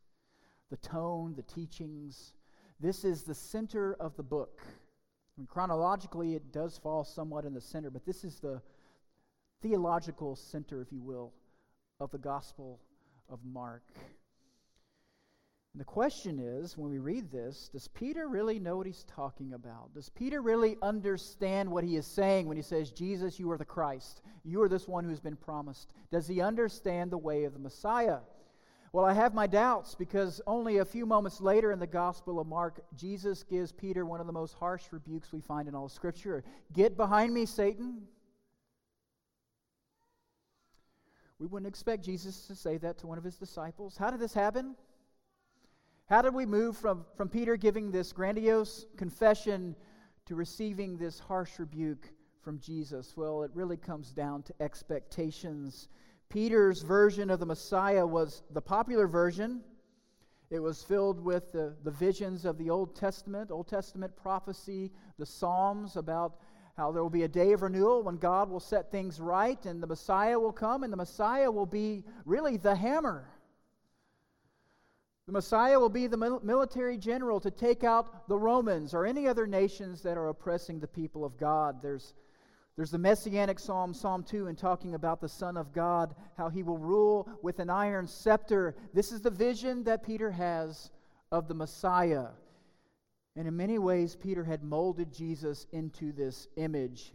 the 0.70 0.76
tone, 0.78 1.34
the 1.36 1.42
teachings. 1.42 2.32
This 2.80 3.04
is 3.04 3.22
the 3.22 3.34
center 3.34 3.94
of 3.94 4.16
the 4.16 4.22
book. 4.22 4.60
I 4.64 5.40
mean, 5.40 5.46
chronologically, 5.46 6.34
it 6.34 6.52
does 6.52 6.78
fall 6.78 7.04
somewhat 7.04 7.44
in 7.44 7.54
the 7.54 7.60
center, 7.60 7.90
but 7.90 8.04
this 8.04 8.24
is 8.24 8.40
the 8.40 8.60
theological 9.60 10.34
center, 10.34 10.82
if 10.82 10.90
you 10.90 11.00
will, 11.00 11.32
of 12.00 12.10
the 12.10 12.18
Gospel 12.18 12.80
of 13.28 13.38
Mark. 13.44 13.84
And 15.74 15.80
the 15.80 15.86
question 15.86 16.38
is 16.38 16.76
when 16.76 16.90
we 16.90 16.98
read 16.98 17.30
this, 17.30 17.70
does 17.72 17.88
Peter 17.88 18.28
really 18.28 18.58
know 18.58 18.76
what 18.76 18.86
he's 18.86 19.04
talking 19.04 19.54
about? 19.54 19.94
Does 19.94 20.10
Peter 20.10 20.42
really 20.42 20.76
understand 20.82 21.70
what 21.70 21.82
he 21.82 21.96
is 21.96 22.06
saying 22.06 22.46
when 22.46 22.58
he 22.58 22.62
says, 22.62 22.90
Jesus, 22.90 23.38
you 23.38 23.50
are 23.50 23.56
the 23.56 23.64
Christ? 23.64 24.20
You 24.44 24.60
are 24.62 24.68
this 24.68 24.86
one 24.86 25.04
who's 25.04 25.20
been 25.20 25.36
promised. 25.36 25.94
Does 26.10 26.28
he 26.28 26.42
understand 26.42 27.10
the 27.10 27.18
way 27.18 27.44
of 27.44 27.54
the 27.54 27.58
Messiah? 27.58 28.18
Well, 28.92 29.06
I 29.06 29.14
have 29.14 29.32
my 29.32 29.46
doubts 29.46 29.94
because 29.94 30.42
only 30.46 30.76
a 30.76 30.84
few 30.84 31.06
moments 31.06 31.40
later 31.40 31.72
in 31.72 31.78
the 31.78 31.86
Gospel 31.86 32.38
of 32.38 32.46
Mark, 32.46 32.84
Jesus 32.94 33.42
gives 33.42 33.72
Peter 33.72 34.04
one 34.04 34.20
of 34.20 34.26
the 34.26 34.32
most 34.34 34.52
harsh 34.52 34.84
rebukes 34.90 35.32
we 35.32 35.40
find 35.40 35.66
in 35.68 35.74
all 35.74 35.88
Scripture 35.88 36.44
Get 36.74 36.98
behind 36.98 37.32
me, 37.32 37.46
Satan. 37.46 38.02
We 41.38 41.46
wouldn't 41.46 41.68
expect 41.68 42.04
Jesus 42.04 42.46
to 42.48 42.54
say 42.54 42.76
that 42.76 42.98
to 42.98 43.06
one 43.06 43.16
of 43.16 43.24
his 43.24 43.36
disciples. 43.36 43.96
How 43.96 44.10
did 44.10 44.20
this 44.20 44.34
happen? 44.34 44.76
How 46.06 46.20
did 46.20 46.34
we 46.34 46.46
move 46.46 46.76
from, 46.76 47.06
from 47.16 47.28
Peter 47.28 47.56
giving 47.56 47.90
this 47.90 48.12
grandiose 48.12 48.86
confession 48.96 49.76
to 50.26 50.34
receiving 50.34 50.96
this 50.96 51.18
harsh 51.18 51.58
rebuke 51.58 52.08
from 52.42 52.58
Jesus? 52.58 53.16
Well, 53.16 53.44
it 53.44 53.50
really 53.54 53.76
comes 53.76 54.10
down 54.10 54.42
to 54.44 54.54
expectations. 54.60 55.88
Peter's 56.28 56.82
version 56.82 57.30
of 57.30 57.40
the 57.40 57.46
Messiah 57.46 58.06
was 58.06 58.42
the 58.50 58.60
popular 58.60 59.06
version. 59.06 59.62
It 60.50 60.58
was 60.58 60.82
filled 60.82 61.20
with 61.20 61.52
the, 61.52 61.74
the 61.84 61.90
visions 61.90 62.44
of 62.44 62.58
the 62.58 62.68
Old 62.68 62.94
Testament, 62.94 63.50
Old 63.50 63.68
Testament 63.68 64.14
prophecy, 64.16 64.90
the 65.18 65.24
Psalms 65.24 65.96
about 65.96 66.40
how 66.76 66.90
there 66.90 67.02
will 67.02 67.10
be 67.10 67.22
a 67.22 67.28
day 67.28 67.52
of 67.52 67.62
renewal 67.62 68.02
when 68.02 68.16
God 68.16 68.50
will 68.50 68.60
set 68.60 68.90
things 68.90 69.20
right 69.20 69.64
and 69.64 69.82
the 69.82 69.86
Messiah 69.86 70.38
will 70.38 70.52
come, 70.52 70.82
and 70.82 70.92
the 70.92 70.96
Messiah 70.96 71.50
will 71.50 71.66
be 71.66 72.04
really 72.26 72.56
the 72.56 72.74
hammer 72.74 73.31
the 75.26 75.32
Messiah 75.32 75.78
will 75.78 75.88
be 75.88 76.08
the 76.08 76.40
military 76.42 76.98
general 76.98 77.38
to 77.40 77.50
take 77.50 77.84
out 77.84 78.28
the 78.28 78.36
Romans 78.36 78.92
or 78.92 79.06
any 79.06 79.28
other 79.28 79.46
nations 79.46 80.02
that 80.02 80.18
are 80.18 80.28
oppressing 80.28 80.80
the 80.80 80.88
people 80.88 81.24
of 81.24 81.36
God. 81.36 81.80
There's, 81.80 82.14
there's 82.76 82.90
the 82.90 82.98
messianic 82.98 83.60
psalm, 83.60 83.94
Psalm 83.94 84.24
2, 84.24 84.48
in 84.48 84.56
talking 84.56 84.94
about 84.94 85.20
the 85.20 85.28
Son 85.28 85.56
of 85.56 85.72
God, 85.72 86.16
how 86.36 86.48
he 86.48 86.64
will 86.64 86.78
rule 86.78 87.28
with 87.40 87.60
an 87.60 87.70
iron 87.70 88.08
scepter. 88.08 88.74
This 88.92 89.12
is 89.12 89.20
the 89.20 89.30
vision 89.30 89.84
that 89.84 90.02
Peter 90.02 90.30
has 90.30 90.90
of 91.30 91.46
the 91.46 91.54
Messiah. 91.54 92.28
And 93.36 93.46
in 93.46 93.56
many 93.56 93.78
ways, 93.78 94.16
Peter 94.16 94.42
had 94.42 94.64
molded 94.64 95.12
Jesus 95.12 95.68
into 95.72 96.12
this 96.12 96.48
image. 96.56 97.12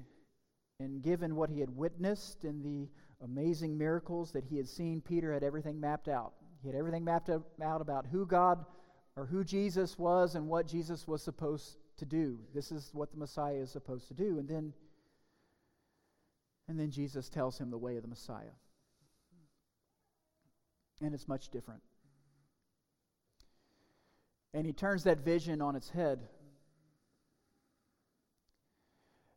And 0.80 1.02
given 1.04 1.36
what 1.36 1.50
he 1.50 1.60
had 1.60 1.76
witnessed 1.76 2.46
in 2.46 2.64
the 2.64 2.88
amazing 3.22 3.78
miracles 3.78 4.32
that 4.32 4.46
he 4.46 4.56
had 4.56 4.70
seen, 4.70 5.02
Peter 5.02 5.34
had 5.34 5.44
everything 5.44 5.80
mapped 5.80 6.08
out. 6.08 6.34
He 6.62 6.68
had 6.68 6.76
everything 6.76 7.04
mapped 7.04 7.30
out 7.30 7.82
about 7.82 8.08
who 8.08 8.26
God 8.26 8.66
or 9.16 9.26
who 9.26 9.44
Jesus 9.44 9.98
was 9.98 10.36
and 10.36 10.48
what 10.48 10.68
Jesus 10.68 11.08
was 11.08 11.22
supposed 11.24 11.78
to 11.98 12.06
do. 12.06 12.40
This 12.54 12.72
is 12.72 12.90
what 12.94 13.12
the 13.12 13.18
Messiah 13.18 13.56
is 13.56 13.72
supposed 13.72 14.08
to 14.10 14.14
do. 14.14 14.40
And 14.40 14.48
then 14.48 14.74
And 16.68 16.80
then 16.80 16.92
Jesus 16.92 17.30
tells 17.30 17.58
him 17.58 17.70
the 17.70 17.78
way 17.78 17.96
of 17.96 18.02
the 18.02 18.10
Messiah. 18.10 18.56
And 21.02 21.14
it's 21.14 21.28
much 21.28 21.50
different. 21.50 21.82
And 24.54 24.66
he 24.66 24.74
turns 24.74 25.04
that 25.04 25.20
vision 25.20 25.62
on 25.62 25.76
its 25.76 25.90
head. 25.90 26.28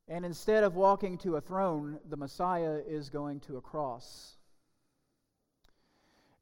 And 0.08 0.24
instead 0.24 0.64
of 0.64 0.74
walking 0.74 1.18
to 1.18 1.36
a 1.36 1.40
throne, 1.40 2.00
the 2.08 2.16
Messiah 2.16 2.80
is 2.84 3.10
going 3.10 3.40
to 3.40 3.58
a 3.58 3.60
cross. 3.60 4.36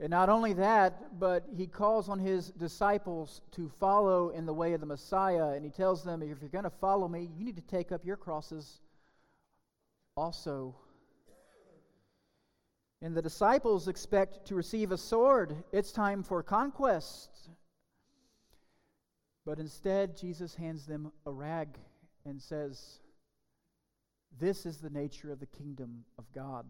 And 0.00 0.10
not 0.10 0.28
only 0.28 0.52
that, 0.52 1.18
but 1.18 1.44
he 1.56 1.66
calls 1.66 2.08
on 2.08 2.20
his 2.20 2.50
disciples 2.50 3.40
to 3.52 3.68
follow 3.80 4.28
in 4.28 4.46
the 4.46 4.54
way 4.54 4.72
of 4.72 4.80
the 4.80 4.86
Messiah. 4.86 5.50
And 5.50 5.64
he 5.64 5.70
tells 5.70 6.04
them, 6.04 6.22
if 6.22 6.40
you're 6.40 6.50
going 6.50 6.64
to 6.64 6.70
follow 6.70 7.08
me, 7.08 7.28
you 7.36 7.44
need 7.44 7.56
to 7.56 7.62
take 7.62 7.90
up 7.90 8.04
your 8.04 8.16
crosses 8.16 8.80
also. 10.16 10.76
And 13.02 13.16
the 13.16 13.22
disciples 13.22 13.88
expect 13.88 14.46
to 14.46 14.54
receive 14.54 14.92
a 14.92 14.98
sword. 14.98 15.56
It's 15.72 15.90
time 15.90 16.22
for 16.22 16.44
conquest. 16.44 17.30
But 19.44 19.58
instead, 19.58 20.16
Jesus 20.16 20.54
hands 20.54 20.86
them 20.86 21.10
a 21.26 21.32
rag 21.32 21.76
and 22.24 22.40
says, 22.40 23.00
This 24.38 24.66
is 24.66 24.78
the 24.78 24.90
nature 24.90 25.32
of 25.32 25.40
the 25.40 25.46
kingdom 25.46 26.04
of 26.18 26.30
God. 26.32 26.66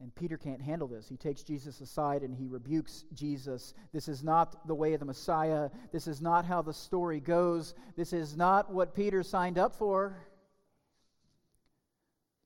And 0.00 0.14
Peter 0.14 0.36
can't 0.36 0.62
handle 0.62 0.86
this. 0.86 1.08
He 1.08 1.16
takes 1.16 1.42
Jesus 1.42 1.80
aside 1.80 2.22
and 2.22 2.32
he 2.32 2.46
rebukes 2.46 3.04
Jesus. 3.14 3.74
This 3.92 4.06
is 4.06 4.22
not 4.22 4.66
the 4.68 4.74
way 4.74 4.92
of 4.92 5.00
the 5.00 5.06
Messiah. 5.06 5.70
This 5.92 6.06
is 6.06 6.20
not 6.20 6.44
how 6.44 6.62
the 6.62 6.72
story 6.72 7.18
goes. 7.18 7.74
This 7.96 8.12
is 8.12 8.36
not 8.36 8.72
what 8.72 8.94
Peter 8.94 9.24
signed 9.24 9.58
up 9.58 9.74
for. 9.74 10.16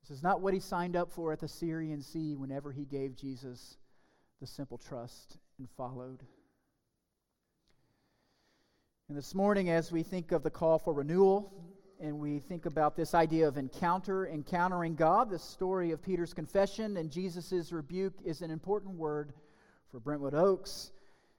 This 0.01 0.17
is 0.17 0.23
not 0.23 0.41
what 0.41 0.53
he 0.53 0.59
signed 0.59 0.95
up 0.95 1.11
for 1.11 1.31
at 1.31 1.39
the 1.39 1.47
Syrian 1.47 2.01
Sea 2.01 2.35
whenever 2.35 2.71
he 2.71 2.85
gave 2.85 3.15
Jesus 3.15 3.77
the 4.41 4.47
simple 4.47 4.79
trust 4.79 5.37
and 5.59 5.69
followed. 5.77 6.23
And 9.07 9.17
this 9.17 9.35
morning, 9.35 9.69
as 9.69 9.91
we 9.91 10.01
think 10.01 10.31
of 10.31 10.41
the 10.41 10.49
call 10.49 10.79
for 10.79 10.91
renewal, 10.91 11.53
and 12.03 12.19
we 12.19 12.37
think 12.37 12.65
about 12.65 12.97
this 12.97 13.13
idea 13.13 13.47
of 13.47 13.57
encounter, 13.57 14.27
encountering 14.27 14.93
God, 14.93 15.29
the 15.29 15.39
story 15.39 15.91
of 15.91 16.03
Peter's 16.03 16.33
confession 16.33 16.97
and 16.97 17.09
Jesus' 17.09 17.71
rebuke 17.71 18.15
is 18.25 18.41
an 18.41 18.51
important 18.51 18.95
word 18.95 19.31
for 19.89 20.01
Brentwood 20.01 20.33
Oaks 20.33 20.91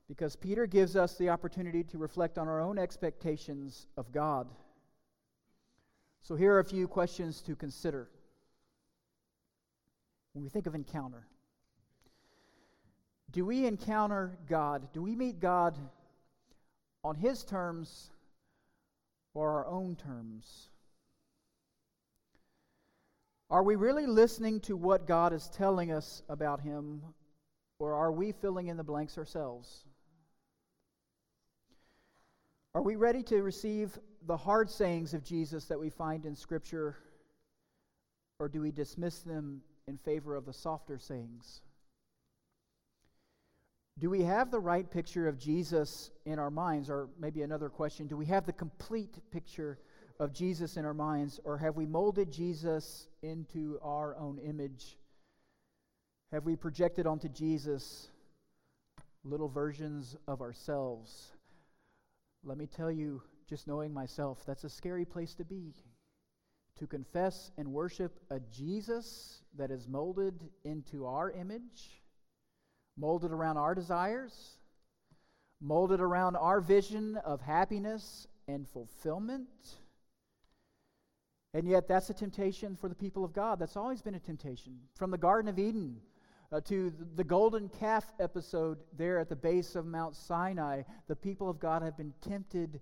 because 0.09 0.37
Peter 0.37 0.67
gives 0.67 0.97
us 0.97 1.19
the 1.19 1.29
opportunity 1.29 1.85
to 1.85 1.99
reflect 1.99 2.39
on 2.39 2.49
our 2.49 2.63
own 2.63 2.79
expectations 2.79 3.89
of 3.99 4.11
God. 4.11 4.49
So, 6.23 6.35
here 6.35 6.55
are 6.55 6.61
a 6.61 6.65
few 6.65 6.89
questions 6.89 7.43
to 7.43 7.55
consider 7.55 8.09
when 10.33 10.45
we 10.45 10.49
think 10.49 10.67
of 10.67 10.75
encounter. 10.75 11.27
Do 13.33 13.45
we 13.45 13.67
encounter 13.67 14.39
God? 14.49 14.89
Do 14.95 15.03
we 15.03 15.15
meet 15.15 15.41
God 15.41 15.77
on 17.03 17.17
His 17.17 17.45
terms 17.45 18.11
or 19.35 19.51
our 19.51 19.67
own 19.67 19.97
terms? 19.97 20.71
Are 23.51 23.63
we 23.63 23.77
really 23.77 24.07
listening 24.07 24.61
to 24.61 24.77
what 24.77 25.07
God 25.07 25.33
is 25.33 25.49
telling 25.49 25.93
us 25.93 26.23
about 26.29 26.61
Him, 26.61 27.03
or 27.79 27.95
are 27.95 28.11
we 28.11 28.33
filling 28.33 28.69
in 28.69 28.77
the 28.77 28.85
blanks 28.85 29.19
ourselves? 29.19 29.85
Are 32.75 32.83
we 32.83 32.97
ready 32.97 33.23
to 33.25 33.43
receive 33.43 33.97
the 34.27 34.37
hard 34.37 34.71
sayings 34.71 35.15
of 35.15 35.23
Jesus 35.23 35.67
that 35.67 35.79
we 35.79 35.91
find 35.91 36.27
in 36.27 36.35
Scripture, 36.35 36.97
or 38.39 38.49
do 38.49 38.61
we 38.61 38.73
dismiss 38.73 39.21
them 39.21 39.61
in 39.87 39.99
favor 39.99 40.35
of 40.35 40.47
the 40.47 40.53
softer 40.53 40.99
sayings? 40.99 41.61
Do 43.99 44.11
we 44.11 44.23
have 44.23 44.51
the 44.51 44.59
right 44.59 44.91
picture 44.91 45.29
of 45.29 45.39
Jesus 45.39 46.11
in 46.27 46.39
our 46.39 46.51
minds? 46.51 46.91
Or 46.91 47.09
maybe 47.19 47.43
another 47.43 47.69
question 47.69 48.07
do 48.07 48.17
we 48.17 48.27
have 48.27 48.45
the 48.45 48.53
complete 48.53 49.19
picture 49.31 49.79
of 50.19 50.33
Jesus 50.33 50.77
in 50.77 50.85
our 50.85 50.95
minds? 50.95 51.41
Or 51.45 51.59
have 51.59 51.77
we 51.77 51.87
molded 51.87 52.33
Jesus 52.33 53.09
into 53.23 53.79
our 53.83 54.17
own 54.17 54.39
image? 54.39 54.97
Have 56.33 56.45
we 56.45 56.57
projected 56.57 57.07
onto 57.07 57.29
Jesus 57.29 58.09
little 59.23 59.49
versions 59.49 60.17
of 60.27 60.41
ourselves? 60.41 61.31
Let 62.43 62.59
me 62.59 62.67
tell 62.67 62.91
you, 62.91 63.23
just 63.49 63.69
knowing 63.69 63.95
myself, 63.95 64.43
that's 64.45 64.65
a 64.65 64.69
scary 64.69 65.05
place 65.05 65.35
to 65.35 65.45
be. 65.45 65.73
To 66.81 66.89
confess 66.89 67.53
and 67.57 67.69
worship 67.69 68.19
a 68.31 68.41
Jesus 68.41 69.43
that 69.57 69.71
is 69.71 69.87
molded 69.87 70.51
into 70.65 71.07
our 71.07 71.31
image 71.31 72.03
molded 72.97 73.33
around 73.33 73.57
our 73.57 73.75
desires, 73.75 74.59
molded 75.61 76.01
around 76.01 76.37
our 76.37 76.61
vision 76.61 77.17
of 77.25 77.41
happiness 77.41 78.27
and 78.49 78.69
fulfillment. 78.69 79.49
And 81.55 81.69
yet, 81.69 81.87
that's 81.87 82.11
a 82.11 82.15
temptation 82.15 82.77
for 82.77 82.89
the 82.89 82.95
people 82.95 83.25
of 83.25 83.33
God. 83.33 83.59
That's 83.59 83.77
always 83.77 84.03
been 84.03 84.17
a 84.17 84.21
temptation. 84.21 84.77
From 84.97 85.11
the 85.11 85.19
Garden 85.19 85.49
of 85.49 85.59
Eden 85.59 86.01
uh, 86.51 86.61
to 86.63 86.93
the 87.17 87.25
golden 87.25 87.69
calf 87.69 88.13
episode 88.19 88.79
there 88.97 89.19
at 89.19 89.29
the 89.29 89.37
base 89.37 89.77
of 89.77 89.87
Mount 89.87 90.17
Sinai, 90.17 90.83
the 91.09 91.17
people 91.17 91.49
of 91.49 91.61
God 91.61 91.83
have 91.83 91.97
been 91.97 92.13
tempted 92.21 92.81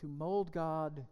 to 0.00 0.06
mold 0.06 0.52
God 0.52 1.04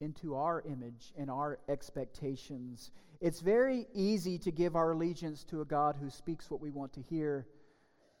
into 0.00 0.34
our 0.34 0.62
image 0.62 1.12
and 1.16 1.30
our 1.30 1.58
expectations. 1.68 2.90
It's 3.24 3.40
very 3.40 3.86
easy 3.94 4.36
to 4.40 4.50
give 4.50 4.76
our 4.76 4.90
allegiance 4.90 5.44
to 5.44 5.62
a 5.62 5.64
God 5.64 5.96
who 5.98 6.10
speaks 6.10 6.50
what 6.50 6.60
we 6.60 6.68
want 6.68 6.92
to 6.92 7.00
hear 7.00 7.46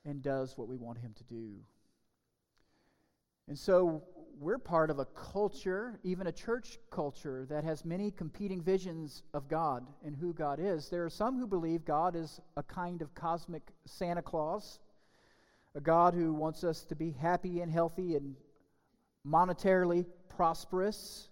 and 0.06 0.22
does 0.22 0.56
what 0.56 0.66
we 0.66 0.78
want 0.78 0.96
him 0.96 1.12
to 1.18 1.24
do. 1.24 1.50
And 3.46 3.58
so 3.58 4.02
we're 4.40 4.56
part 4.56 4.88
of 4.88 5.00
a 5.00 5.04
culture, 5.04 6.00
even 6.04 6.28
a 6.28 6.32
church 6.32 6.78
culture, 6.90 7.44
that 7.50 7.64
has 7.64 7.84
many 7.84 8.12
competing 8.12 8.62
visions 8.62 9.24
of 9.34 9.46
God 9.46 9.86
and 10.06 10.16
who 10.16 10.32
God 10.32 10.58
is. 10.58 10.88
There 10.88 11.04
are 11.04 11.10
some 11.10 11.38
who 11.38 11.46
believe 11.46 11.84
God 11.84 12.16
is 12.16 12.40
a 12.56 12.62
kind 12.62 13.02
of 13.02 13.14
cosmic 13.14 13.74
Santa 13.84 14.22
Claus, 14.22 14.78
a 15.74 15.82
God 15.82 16.14
who 16.14 16.32
wants 16.32 16.64
us 16.64 16.82
to 16.84 16.94
be 16.94 17.10
happy 17.10 17.60
and 17.60 17.70
healthy 17.70 18.16
and 18.16 18.34
monetarily 19.28 20.06
prosperous. 20.30 21.28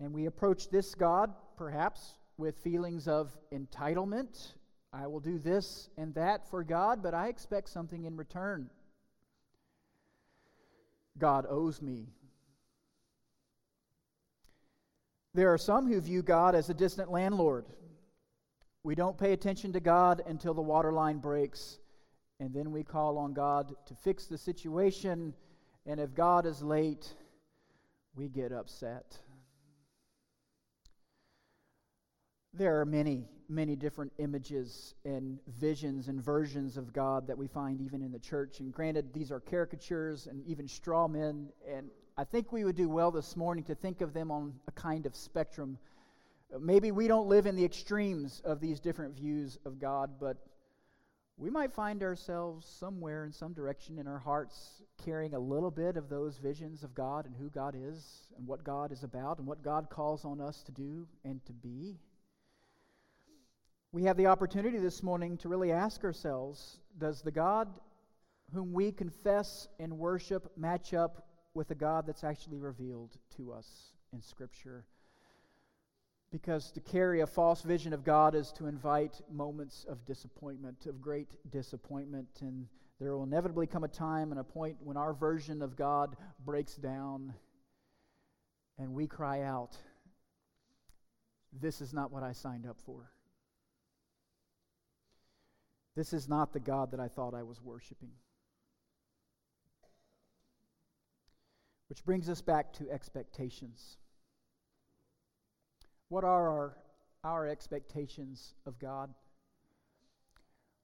And 0.00 0.12
we 0.12 0.26
approach 0.26 0.70
this 0.70 0.96
God, 0.96 1.32
perhaps, 1.56 2.14
with 2.40 2.56
feelings 2.56 3.06
of 3.06 3.36
entitlement. 3.52 4.54
I 4.92 5.06
will 5.06 5.20
do 5.20 5.38
this 5.38 5.88
and 5.96 6.14
that 6.14 6.50
for 6.50 6.64
God, 6.64 7.02
but 7.02 7.14
I 7.14 7.28
expect 7.28 7.68
something 7.68 8.04
in 8.04 8.16
return. 8.16 8.70
God 11.18 11.46
owes 11.48 11.80
me. 11.80 12.08
There 15.34 15.52
are 15.52 15.58
some 15.58 15.86
who 15.86 16.00
view 16.00 16.22
God 16.22 16.56
as 16.56 16.70
a 16.70 16.74
distant 16.74 17.12
landlord. 17.12 17.66
We 18.82 18.94
don't 18.94 19.18
pay 19.18 19.32
attention 19.32 19.72
to 19.74 19.80
God 19.80 20.22
until 20.26 20.54
the 20.54 20.62
water 20.62 20.92
line 20.92 21.18
breaks, 21.18 21.78
and 22.40 22.52
then 22.52 22.72
we 22.72 22.82
call 22.82 23.18
on 23.18 23.34
God 23.34 23.74
to 23.86 23.94
fix 23.94 24.26
the 24.26 24.38
situation. 24.38 25.34
And 25.86 26.00
if 26.00 26.14
God 26.14 26.46
is 26.46 26.62
late, 26.62 27.14
we 28.16 28.28
get 28.28 28.50
upset. 28.50 29.18
There 32.52 32.80
are 32.80 32.84
many, 32.84 33.28
many 33.48 33.76
different 33.76 34.12
images 34.18 34.94
and 35.04 35.38
visions 35.46 36.08
and 36.08 36.20
versions 36.20 36.76
of 36.76 36.92
God 36.92 37.28
that 37.28 37.38
we 37.38 37.46
find 37.46 37.80
even 37.80 38.02
in 38.02 38.10
the 38.10 38.18
church. 38.18 38.58
And 38.58 38.72
granted, 38.72 39.12
these 39.14 39.30
are 39.30 39.38
caricatures 39.38 40.26
and 40.26 40.44
even 40.46 40.66
straw 40.66 41.06
men. 41.06 41.50
And 41.68 41.90
I 42.16 42.24
think 42.24 42.50
we 42.50 42.64
would 42.64 42.74
do 42.74 42.88
well 42.88 43.12
this 43.12 43.36
morning 43.36 43.62
to 43.64 43.76
think 43.76 44.00
of 44.00 44.12
them 44.12 44.32
on 44.32 44.54
a 44.66 44.72
kind 44.72 45.06
of 45.06 45.14
spectrum. 45.14 45.78
Maybe 46.58 46.90
we 46.90 47.06
don't 47.06 47.28
live 47.28 47.46
in 47.46 47.54
the 47.54 47.64
extremes 47.64 48.42
of 48.44 48.60
these 48.60 48.80
different 48.80 49.14
views 49.14 49.56
of 49.64 49.78
God, 49.78 50.18
but 50.18 50.36
we 51.36 51.50
might 51.50 51.72
find 51.72 52.02
ourselves 52.02 52.66
somewhere 52.66 53.24
in 53.24 53.32
some 53.32 53.52
direction 53.52 53.96
in 53.96 54.08
our 54.08 54.18
hearts 54.18 54.82
carrying 55.04 55.34
a 55.34 55.38
little 55.38 55.70
bit 55.70 55.96
of 55.96 56.08
those 56.08 56.36
visions 56.36 56.82
of 56.82 56.96
God 56.96 57.26
and 57.26 57.34
who 57.36 57.48
God 57.48 57.76
is 57.80 58.28
and 58.36 58.44
what 58.44 58.64
God 58.64 58.90
is 58.90 59.04
about 59.04 59.38
and 59.38 59.46
what 59.46 59.62
God 59.62 59.88
calls 59.88 60.24
on 60.24 60.40
us 60.40 60.64
to 60.64 60.72
do 60.72 61.06
and 61.24 61.42
to 61.46 61.52
be 61.52 61.96
we 63.92 64.04
have 64.04 64.16
the 64.16 64.26
opportunity 64.26 64.78
this 64.78 65.02
morning 65.02 65.36
to 65.38 65.48
really 65.48 65.72
ask 65.72 66.04
ourselves 66.04 66.78
Does 66.98 67.22
the 67.22 67.32
God 67.32 67.68
whom 68.54 68.72
we 68.72 68.92
confess 68.92 69.68
and 69.78 69.98
worship 69.98 70.56
match 70.56 70.94
up 70.94 71.26
with 71.54 71.68
the 71.68 71.74
God 71.74 72.06
that's 72.06 72.22
actually 72.22 72.58
revealed 72.58 73.16
to 73.36 73.52
us 73.52 73.66
in 74.12 74.22
Scripture? 74.22 74.84
Because 76.30 76.70
to 76.72 76.80
carry 76.80 77.20
a 77.20 77.26
false 77.26 77.62
vision 77.62 77.92
of 77.92 78.04
God 78.04 78.36
is 78.36 78.52
to 78.52 78.66
invite 78.66 79.20
moments 79.28 79.84
of 79.88 80.04
disappointment, 80.04 80.86
of 80.86 81.00
great 81.00 81.34
disappointment. 81.50 82.28
And 82.40 82.68
there 83.00 83.16
will 83.16 83.24
inevitably 83.24 83.66
come 83.66 83.82
a 83.82 83.88
time 83.88 84.30
and 84.30 84.38
a 84.38 84.44
point 84.44 84.76
when 84.84 84.96
our 84.96 85.12
version 85.12 85.62
of 85.62 85.74
God 85.74 86.16
breaks 86.44 86.76
down 86.76 87.34
and 88.78 88.94
we 88.94 89.08
cry 89.08 89.42
out, 89.42 89.76
this 91.60 91.80
is 91.80 91.92
not 91.92 92.12
what 92.12 92.22
I 92.22 92.30
signed 92.30 92.64
up 92.64 92.76
for. 92.86 93.10
This 95.96 96.12
is 96.12 96.28
not 96.28 96.52
the 96.52 96.60
God 96.60 96.92
that 96.92 97.00
I 97.00 97.08
thought 97.08 97.34
I 97.34 97.42
was 97.42 97.60
worshiping. 97.60 98.12
Which 101.88 102.04
brings 102.04 102.28
us 102.28 102.40
back 102.40 102.72
to 102.74 102.88
expectations. 102.88 103.96
What 106.08 106.22
are 106.22 106.48
our, 106.48 106.76
our 107.24 107.48
expectations 107.48 108.54
of 108.66 108.78
God? 108.78 109.12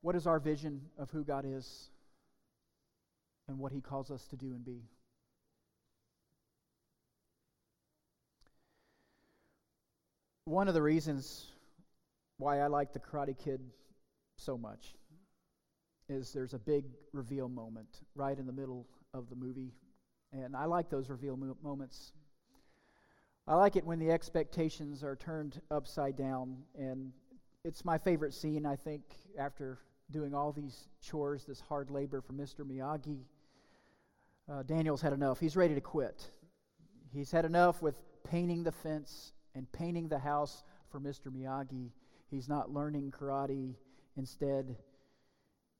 What 0.00 0.16
is 0.16 0.26
our 0.26 0.40
vision 0.40 0.80
of 0.98 1.10
who 1.10 1.24
God 1.24 1.44
is 1.46 1.90
and 3.48 3.58
what 3.58 3.72
He 3.72 3.80
calls 3.80 4.10
us 4.10 4.26
to 4.28 4.36
do 4.36 4.46
and 4.46 4.64
be? 4.64 4.82
One 10.44 10.68
of 10.68 10.74
the 10.74 10.82
reasons 10.82 11.46
why 12.38 12.60
I 12.60 12.66
like 12.66 12.92
the 12.92 13.00
Karate 13.00 13.36
Kid 13.36 13.60
so 14.37 14.57
much 14.57 14.94
is 16.09 16.33
there's 16.33 16.55
a 16.55 16.59
big 16.59 16.85
reveal 17.12 17.49
moment 17.49 18.01
right 18.14 18.38
in 18.38 18.46
the 18.46 18.53
middle 18.53 18.87
of 19.12 19.29
the 19.29 19.37
movie. 19.37 19.72
And 20.33 20.55
I 20.55 20.66
like 20.66 20.88
those 20.88 21.09
reveal 21.09 21.37
mo- 21.37 21.57
moments. 21.62 22.12
I 23.49 23.55
like 23.55 23.77
it 23.77 23.85
when 23.85 23.99
the 23.99 24.11
expectations 24.11 25.03
are 25.03 25.16
turned 25.16 25.61
upside 25.70 26.16
down. 26.16 26.59
And 26.79 27.12
it's 27.64 27.85
my 27.85 27.99
favorite 27.99 28.35
scene, 28.35 28.66
I 28.66 28.77
think, 28.77 29.03
after 29.38 29.79
doing 30.11 30.35
all 30.35 30.53
these 30.53 30.88
chores, 31.01 31.44
this 31.44 31.61
hard 31.61 31.90
labor 31.90 32.20
for 32.20 32.33
Mr. 32.33 32.61
Miyagi. 32.61 33.22
Uh, 34.51 34.62
Daniel's 34.62 35.03
had 35.03 35.12
enough. 35.12 35.40
He's 35.40 35.57
ready 35.57 35.75
to 35.75 35.81
quit. 35.81 36.31
He's 37.12 37.31
had 37.33 37.44
enough 37.44 37.83
with 37.83 37.96
painting 38.22 38.62
the 38.62 38.72
fence 38.72 39.33
and 39.55 39.70
painting 39.72 40.09
the 40.09 40.18
house 40.18 40.62
for 40.90 41.01
Mr. 41.01 41.33
Miyagi. 41.33 41.90
He's 42.31 42.49
not 42.49 42.70
learning 42.70 43.11
karate. 43.11 43.75
Instead, 44.16 44.76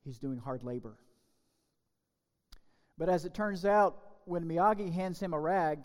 he's 0.05 0.19
doing 0.19 0.39
hard 0.39 0.63
labor. 0.63 0.97
But 2.99 3.09
as 3.09 3.25
it 3.25 3.35
turns 3.35 3.65
out, 3.65 3.97
when 4.25 4.45
Miyagi 4.45 4.93
hands 4.93 5.21
him 5.21 5.33
a 5.33 5.41
rag, 5.41 5.81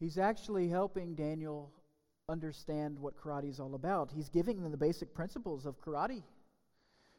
he's 0.00 0.18
actually 0.18 0.68
helping 0.68 1.14
Daniel 1.14 1.70
understand 2.28 2.98
what 2.98 3.16
karate 3.16 3.48
is 3.48 3.60
all 3.60 3.74
about. 3.74 4.10
He's 4.14 4.28
giving 4.28 4.58
him 4.58 4.70
the 4.70 4.76
basic 4.76 5.14
principles 5.14 5.66
of 5.66 5.80
karate. 5.80 6.22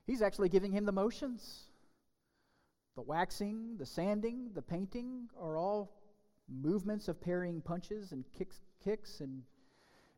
He's 0.05 0.21
actually 0.21 0.49
giving 0.49 0.71
him 0.71 0.85
the 0.85 0.91
motions. 0.91 1.65
The 2.95 3.01
waxing, 3.01 3.77
the 3.77 3.85
sanding, 3.85 4.49
the 4.53 4.61
painting 4.61 5.29
are 5.39 5.57
all 5.57 5.91
movements 6.47 7.07
of 7.07 7.21
parrying 7.21 7.61
punches 7.61 8.11
and 8.11 8.25
kicks, 8.37 8.61
kicks 8.83 9.21
and 9.21 9.43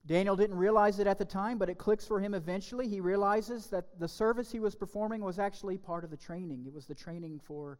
Daniel 0.05 0.35
didn't 0.35 0.57
realize 0.57 0.99
it 0.99 1.07
at 1.07 1.19
the 1.19 1.25
time, 1.25 1.57
but 1.57 1.69
it 1.69 1.77
clicks 1.77 2.07
for 2.07 2.19
him 2.19 2.33
eventually. 2.33 2.87
He 2.87 2.99
realizes 2.99 3.67
that 3.67 3.99
the 3.99 4.07
service 4.07 4.51
he 4.51 4.59
was 4.59 4.75
performing 4.75 5.21
was 5.21 5.37
actually 5.37 5.77
part 5.77 6.03
of 6.03 6.09
the 6.09 6.17
training. 6.17 6.63
It 6.65 6.73
was 6.73 6.87
the 6.87 6.95
training 6.95 7.39
for 7.43 7.77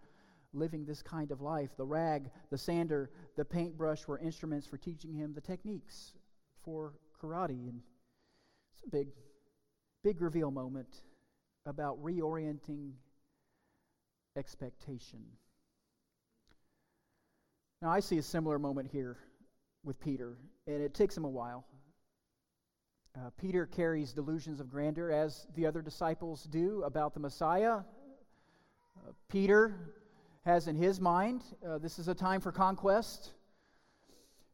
living 0.53 0.85
this 0.85 1.01
kind 1.01 1.31
of 1.31 1.41
life. 1.41 1.71
The 1.77 1.85
rag, 1.85 2.29
the 2.51 2.57
sander, 2.57 3.09
the 3.37 3.45
paintbrush 3.45 4.07
were 4.07 4.19
instruments 4.19 4.67
for 4.67 4.77
teaching 4.77 5.13
him 5.13 5.33
the 5.33 5.41
techniques 5.41 6.13
for 6.63 6.93
karate. 7.21 7.69
And 7.69 7.81
it's 8.73 8.83
a 8.85 8.89
big, 8.89 9.07
big 10.03 10.21
reveal 10.21 10.51
moment 10.51 11.01
about 11.65 12.03
reorienting 12.03 12.91
expectation. 14.37 15.23
Now, 17.81 17.89
I 17.89 17.99
see 17.99 18.19
a 18.19 18.23
similar 18.23 18.59
moment 18.59 18.89
here 18.91 19.17
with 19.83 19.99
Peter, 19.99 20.37
and 20.67 20.83
it 20.83 20.93
takes 20.93 21.17
him 21.17 21.25
a 21.25 21.29
while. 21.29 21.65
Uh, 23.13 23.29
Peter 23.37 23.65
carries 23.65 24.13
delusions 24.13 24.61
of 24.61 24.69
grandeur, 24.69 25.11
as 25.11 25.45
the 25.55 25.65
other 25.65 25.81
disciples 25.81 26.43
do, 26.45 26.81
about 26.83 27.13
the 27.13 27.19
Messiah. 27.19 27.79
Uh, 28.97 29.11
Peter 29.27 29.93
has 30.45 30.67
in 30.67 30.75
his 30.77 31.01
mind 31.01 31.43
uh, 31.67 31.77
this 31.77 31.99
is 31.99 32.07
a 32.07 32.15
time 32.15 32.39
for 32.39 32.53
conquest. 32.53 33.31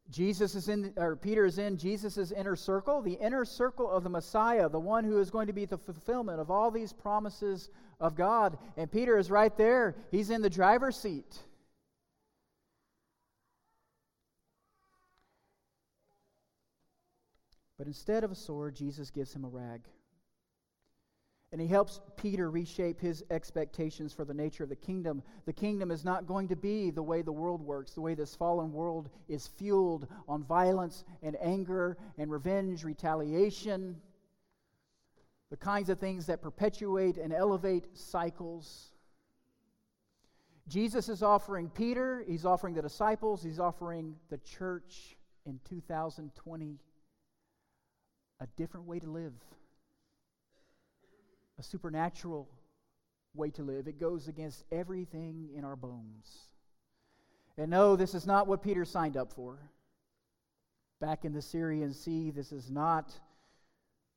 Jesus 0.09 0.55
is 0.55 0.69
in, 0.69 0.91
or 0.97 1.15
Peter 1.15 1.45
is 1.45 1.59
in 1.59 1.77
Jesus' 1.77 2.31
inner 2.31 2.55
circle, 2.55 3.01
the 3.01 3.19
inner 3.21 3.45
circle 3.45 3.91
of 3.91 4.03
the 4.03 4.09
Messiah, 4.09 4.69
the 4.69 4.79
one 4.79 5.03
who 5.03 5.19
is 5.19 5.29
going 5.29 5.47
to 5.47 5.53
be 5.53 5.65
the 5.65 5.77
fulfillment 5.77 6.39
of 6.39 6.49
all 6.49 6.71
these 6.71 6.93
promises 6.93 7.69
of 7.99 8.15
God. 8.15 8.57
And 8.75 8.91
Peter 8.91 9.17
is 9.17 9.29
right 9.29 9.55
there. 9.55 9.95
He's 10.09 10.29
in 10.29 10.41
the 10.41 10.49
driver's 10.49 10.97
seat. 10.97 11.37
But 17.77 17.87
instead 17.87 18.23
of 18.23 18.31
a 18.31 18.35
sword, 18.35 18.75
Jesus 18.75 19.11
gives 19.11 19.33
him 19.33 19.45
a 19.45 19.49
rag. 19.49 19.81
And 21.51 21.61
he 21.61 21.67
helps 21.67 22.01
Peter 22.17 22.51
reshape 22.51 22.99
his 22.99 23.23
expectations 23.31 24.11
for 24.11 24.25
the 24.25 24.33
nature 24.33 24.63
of 24.63 24.69
the 24.69 24.75
kingdom. 24.75 25.23
The 25.45 25.53
kingdom 25.53 25.91
is 25.91 26.03
not 26.03 26.27
going 26.27 26.49
to 26.49 26.57
be 26.57 26.91
the 26.91 27.03
way 27.03 27.21
the 27.21 27.31
world 27.31 27.61
works, 27.61 27.93
the 27.93 28.01
way 28.01 28.15
this 28.15 28.35
fallen 28.35 28.73
world 28.73 29.09
is 29.29 29.47
fueled 29.47 30.07
on 30.27 30.43
violence 30.43 31.05
and 31.23 31.37
anger 31.41 31.97
and 32.17 32.29
revenge, 32.29 32.83
retaliation, 32.83 33.95
the 35.49 35.57
kinds 35.57 35.89
of 35.89 35.99
things 35.99 36.25
that 36.25 36.41
perpetuate 36.41 37.17
and 37.17 37.31
elevate 37.31 37.97
cycles. 37.97 38.91
Jesus 40.67 41.07
is 41.07 41.23
offering 41.23 41.69
Peter, 41.69 42.25
he's 42.27 42.43
offering 42.43 42.73
the 42.73 42.81
disciples, 42.81 43.41
he's 43.41 43.59
offering 43.59 44.15
the 44.29 44.37
church 44.39 45.15
in 45.45 45.61
2020 45.63 46.77
a 48.39 48.47
different 48.55 48.87
way 48.87 48.99
to 48.99 49.07
live, 49.07 49.33
a 51.59 51.63
supernatural 51.63 52.47
way 53.33 53.49
to 53.51 53.63
live. 53.63 53.87
It 53.87 53.99
goes 53.99 54.27
against 54.27 54.63
everything 54.71 55.49
in 55.55 55.63
our 55.63 55.75
bones. 55.75 56.49
And 57.57 57.71
no, 57.71 57.95
this 57.95 58.13
is 58.13 58.27
not 58.27 58.47
what 58.47 58.61
Peter 58.61 58.85
signed 58.85 59.17
up 59.17 59.33
for. 59.33 59.57
Back 60.99 61.25
in 61.25 61.33
the 61.33 61.41
Syrian 61.41 61.93
Sea, 61.93 62.31
this 62.31 62.51
is 62.51 62.69
not 62.69 63.13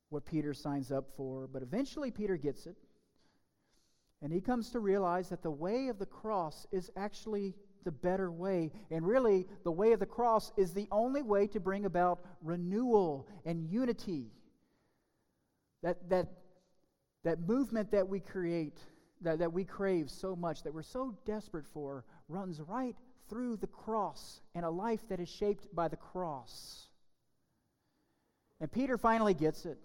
what 0.09 0.25
Peter 0.25 0.53
signs 0.53 0.91
up 0.91 1.09
for. 1.15 1.47
But 1.47 1.63
eventually, 1.63 2.11
Peter 2.11 2.37
gets 2.37 2.65
it. 2.65 2.75
And 4.21 4.31
he 4.31 4.41
comes 4.41 4.69
to 4.71 4.79
realize 4.79 5.29
that 5.29 5.41
the 5.41 5.51
way 5.51 5.87
of 5.87 5.97
the 5.97 6.05
cross 6.05 6.67
is 6.71 6.91
actually 6.95 7.55
the 7.83 7.91
better 7.91 8.31
way. 8.31 8.71
And 8.89 9.05
really, 9.05 9.47
the 9.63 9.71
way 9.71 9.93
of 9.93 9.99
the 9.99 10.05
cross 10.05 10.51
is 10.57 10.73
the 10.73 10.87
only 10.91 11.21
way 11.21 11.47
to 11.47 11.59
bring 11.59 11.85
about 11.85 12.19
renewal 12.41 13.27
and 13.45 13.69
unity. 13.69 14.31
That, 15.83 16.09
that, 16.09 16.27
that 17.23 17.39
movement 17.47 17.91
that 17.91 18.07
we 18.07 18.19
create, 18.19 18.77
that, 19.21 19.39
that 19.39 19.53
we 19.53 19.65
crave 19.65 20.09
so 20.09 20.35
much, 20.35 20.63
that 20.63 20.73
we're 20.73 20.83
so 20.83 21.17
desperate 21.25 21.65
for, 21.73 22.05
runs 22.27 22.61
right 22.61 22.95
through 23.29 23.57
the 23.57 23.67
cross 23.67 24.41
and 24.53 24.65
a 24.65 24.69
life 24.69 25.07
that 25.09 25.19
is 25.19 25.29
shaped 25.29 25.73
by 25.73 25.87
the 25.87 25.97
cross. 25.97 26.87
And 28.59 28.71
Peter 28.71 28.97
finally 28.97 29.33
gets 29.33 29.65
it. 29.65 29.79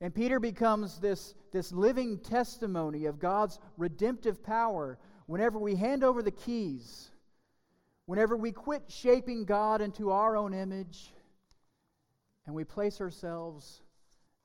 And 0.00 0.14
Peter 0.14 0.38
becomes 0.38 0.98
this, 0.98 1.34
this 1.52 1.72
living 1.72 2.18
testimony 2.18 3.06
of 3.06 3.18
God's 3.18 3.58
redemptive 3.78 4.42
power 4.42 4.98
whenever 5.26 5.58
we 5.58 5.74
hand 5.74 6.02
over 6.02 6.22
the 6.22 6.30
keys, 6.30 7.10
whenever 8.06 8.36
we 8.36 8.52
quit 8.52 8.84
shaping 8.88 9.44
God 9.44 9.80
into 9.80 10.10
our 10.10 10.36
own 10.36 10.54
image, 10.54 11.12
and 12.46 12.54
we 12.54 12.64
place 12.64 13.00
ourselves 13.00 13.82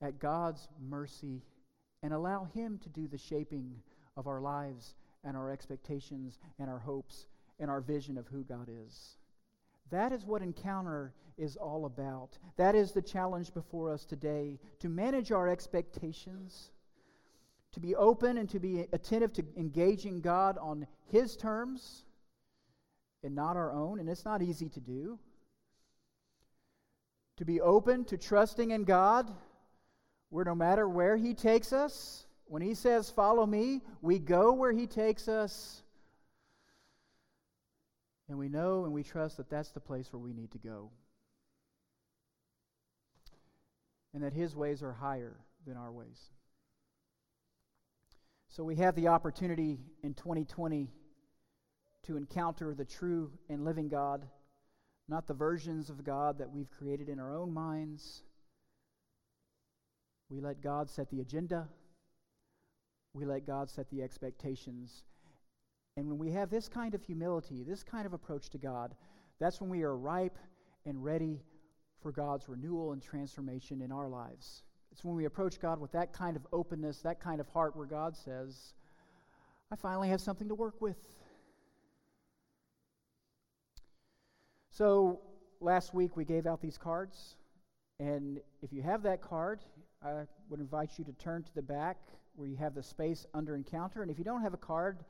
at 0.01 0.19
God's 0.19 0.67
mercy 0.89 1.43
and 2.03 2.13
allow 2.13 2.45
Him 2.55 2.79
to 2.79 2.89
do 2.89 3.07
the 3.07 3.17
shaping 3.17 3.75
of 4.17 4.27
our 4.27 4.41
lives 4.41 4.95
and 5.23 5.37
our 5.37 5.51
expectations 5.51 6.39
and 6.59 6.69
our 6.69 6.79
hopes 6.79 7.27
and 7.59 7.69
our 7.69 7.81
vision 7.81 8.17
of 8.17 8.27
who 8.27 8.43
God 8.43 8.67
is. 8.87 9.17
That 9.91 10.11
is 10.11 10.25
what 10.25 10.41
encounter 10.41 11.13
is 11.37 11.57
all 11.57 11.85
about. 11.85 12.37
That 12.57 12.75
is 12.75 12.91
the 12.91 13.01
challenge 13.01 13.53
before 13.53 13.91
us 13.93 14.05
today 14.05 14.59
to 14.79 14.89
manage 14.89 15.31
our 15.31 15.47
expectations 15.47 16.71
to 17.73 17.79
be 17.79 17.95
open 17.95 18.37
and 18.37 18.49
to 18.49 18.59
be 18.59 18.85
attentive 18.91 19.33
to 19.33 19.45
engaging 19.55 20.21
God 20.21 20.57
on 20.57 20.87
His 21.07 21.37
terms 21.37 22.03
and 23.23 23.35
not 23.35 23.55
our 23.55 23.71
own, 23.71 23.99
and 23.99 24.09
it's 24.09 24.25
not 24.25 24.41
easy 24.41 24.69
to 24.69 24.79
do. 24.79 25.19
To 27.37 27.45
be 27.45 27.61
open 27.61 28.05
to 28.05 28.17
trusting 28.17 28.71
in 28.71 28.83
God, 28.83 29.31
where 30.29 30.45
no 30.45 30.55
matter 30.55 30.87
where 30.87 31.17
He 31.17 31.33
takes 31.33 31.71
us, 31.71 32.25
when 32.45 32.61
He 32.61 32.73
says, 32.73 33.09
Follow 33.09 33.45
me, 33.45 33.81
we 34.01 34.19
go 34.19 34.51
where 34.51 34.71
He 34.71 34.87
takes 34.87 35.27
us. 35.27 35.83
And 38.27 38.37
we 38.37 38.47
know 38.47 38.85
and 38.85 38.93
we 38.93 39.03
trust 39.03 39.37
that 39.37 39.49
that's 39.49 39.71
the 39.71 39.79
place 39.79 40.11
where 40.11 40.21
we 40.21 40.33
need 40.33 40.51
to 40.51 40.57
go. 40.57 40.89
And 44.13 44.23
that 44.23 44.33
His 44.33 44.55
ways 44.55 44.83
are 44.83 44.93
higher 44.93 45.37
than 45.65 45.77
our 45.77 45.91
ways. 45.91 46.31
So 48.51 48.65
we 48.65 48.75
have 48.75 48.95
the 48.95 49.07
opportunity 49.07 49.79
in 50.03 50.13
2020 50.13 50.89
to 52.03 52.17
encounter 52.17 52.75
the 52.75 52.83
true 52.83 53.31
and 53.47 53.63
living 53.63 53.87
God, 53.87 54.27
not 55.07 55.25
the 55.25 55.33
versions 55.33 55.89
of 55.89 56.03
God 56.03 56.37
that 56.39 56.51
we've 56.51 56.69
created 56.69 57.07
in 57.07 57.17
our 57.17 57.33
own 57.33 57.53
minds. 57.53 58.23
We 60.29 60.41
let 60.41 60.61
God 60.61 60.89
set 60.89 61.09
the 61.09 61.21
agenda. 61.21 61.69
We 63.13 63.23
let 63.23 63.47
God 63.47 63.69
set 63.69 63.89
the 63.89 64.01
expectations. 64.01 65.05
And 65.95 66.09
when 66.09 66.17
we 66.17 66.31
have 66.31 66.49
this 66.49 66.67
kind 66.67 66.93
of 66.93 67.01
humility, 67.01 67.63
this 67.63 67.83
kind 67.83 68.05
of 68.05 68.11
approach 68.11 68.49
to 68.49 68.57
God, 68.57 68.95
that's 69.39 69.61
when 69.61 69.69
we 69.69 69.83
are 69.83 69.95
ripe 69.95 70.37
and 70.85 71.01
ready 71.01 71.41
for 72.01 72.11
God's 72.11 72.49
renewal 72.49 72.91
and 72.91 73.01
transformation 73.01 73.81
in 73.81 73.93
our 73.93 74.09
lives. 74.09 74.63
It's 74.91 75.03
when 75.03 75.15
we 75.15 75.25
approach 75.25 75.59
God 75.59 75.79
with 75.79 75.91
that 75.93 76.13
kind 76.13 76.35
of 76.35 76.45
openness, 76.51 76.99
that 76.99 77.19
kind 77.19 77.39
of 77.39 77.47
heart, 77.49 77.75
where 77.75 77.85
God 77.85 78.15
says, 78.15 78.73
I 79.71 79.75
finally 79.75 80.09
have 80.09 80.21
something 80.21 80.47
to 80.49 80.55
work 80.55 80.81
with. 80.81 80.97
So, 84.71 85.21
last 85.59 85.93
week 85.93 86.17
we 86.17 86.25
gave 86.25 86.45
out 86.45 86.61
these 86.61 86.77
cards. 86.77 87.35
And 87.99 88.39
if 88.61 88.73
you 88.73 88.81
have 88.81 89.03
that 89.03 89.21
card, 89.21 89.59
I 90.03 90.23
would 90.49 90.59
invite 90.59 90.97
you 90.97 91.05
to 91.05 91.13
turn 91.13 91.43
to 91.43 91.55
the 91.55 91.61
back 91.61 91.97
where 92.35 92.47
you 92.47 92.55
have 92.57 92.73
the 92.73 92.83
space 92.83 93.25
under 93.33 93.55
encounter. 93.55 94.01
And 94.01 94.09
if 94.09 94.17
you 94.17 94.23
don't 94.23 94.41
have 94.41 94.53
a 94.53 94.57
card, 94.57 95.03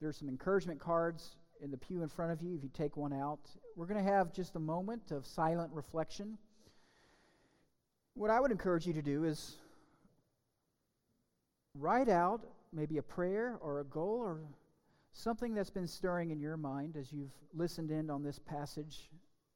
there's 0.00 0.16
some 0.16 0.28
encouragement 0.28 0.80
cards 0.80 1.36
in 1.62 1.70
the 1.70 1.76
pew 1.76 2.02
in 2.02 2.08
front 2.08 2.32
of 2.32 2.42
you 2.42 2.56
if 2.56 2.62
you 2.62 2.70
take 2.74 2.96
one 2.96 3.12
out. 3.12 3.48
We're 3.76 3.86
going 3.86 4.04
to 4.04 4.10
have 4.10 4.32
just 4.32 4.56
a 4.56 4.58
moment 4.58 5.12
of 5.12 5.26
silent 5.26 5.70
reflection. 5.72 6.36
What 8.14 8.30
I 8.30 8.40
would 8.40 8.50
encourage 8.50 8.86
you 8.86 8.92
to 8.92 9.02
do 9.02 9.24
is 9.24 9.56
write 11.74 12.08
out 12.08 12.44
maybe 12.72 12.98
a 12.98 13.02
prayer 13.02 13.58
or 13.60 13.80
a 13.80 13.84
goal 13.84 14.20
or 14.22 14.40
something 15.12 15.54
that's 15.54 15.70
been 15.70 15.86
stirring 15.86 16.30
in 16.30 16.40
your 16.40 16.56
mind 16.56 16.96
as 16.96 17.12
you've 17.12 17.32
listened 17.54 17.90
in 17.90 18.10
on 18.10 18.22
this 18.22 18.38
passage 18.38 19.10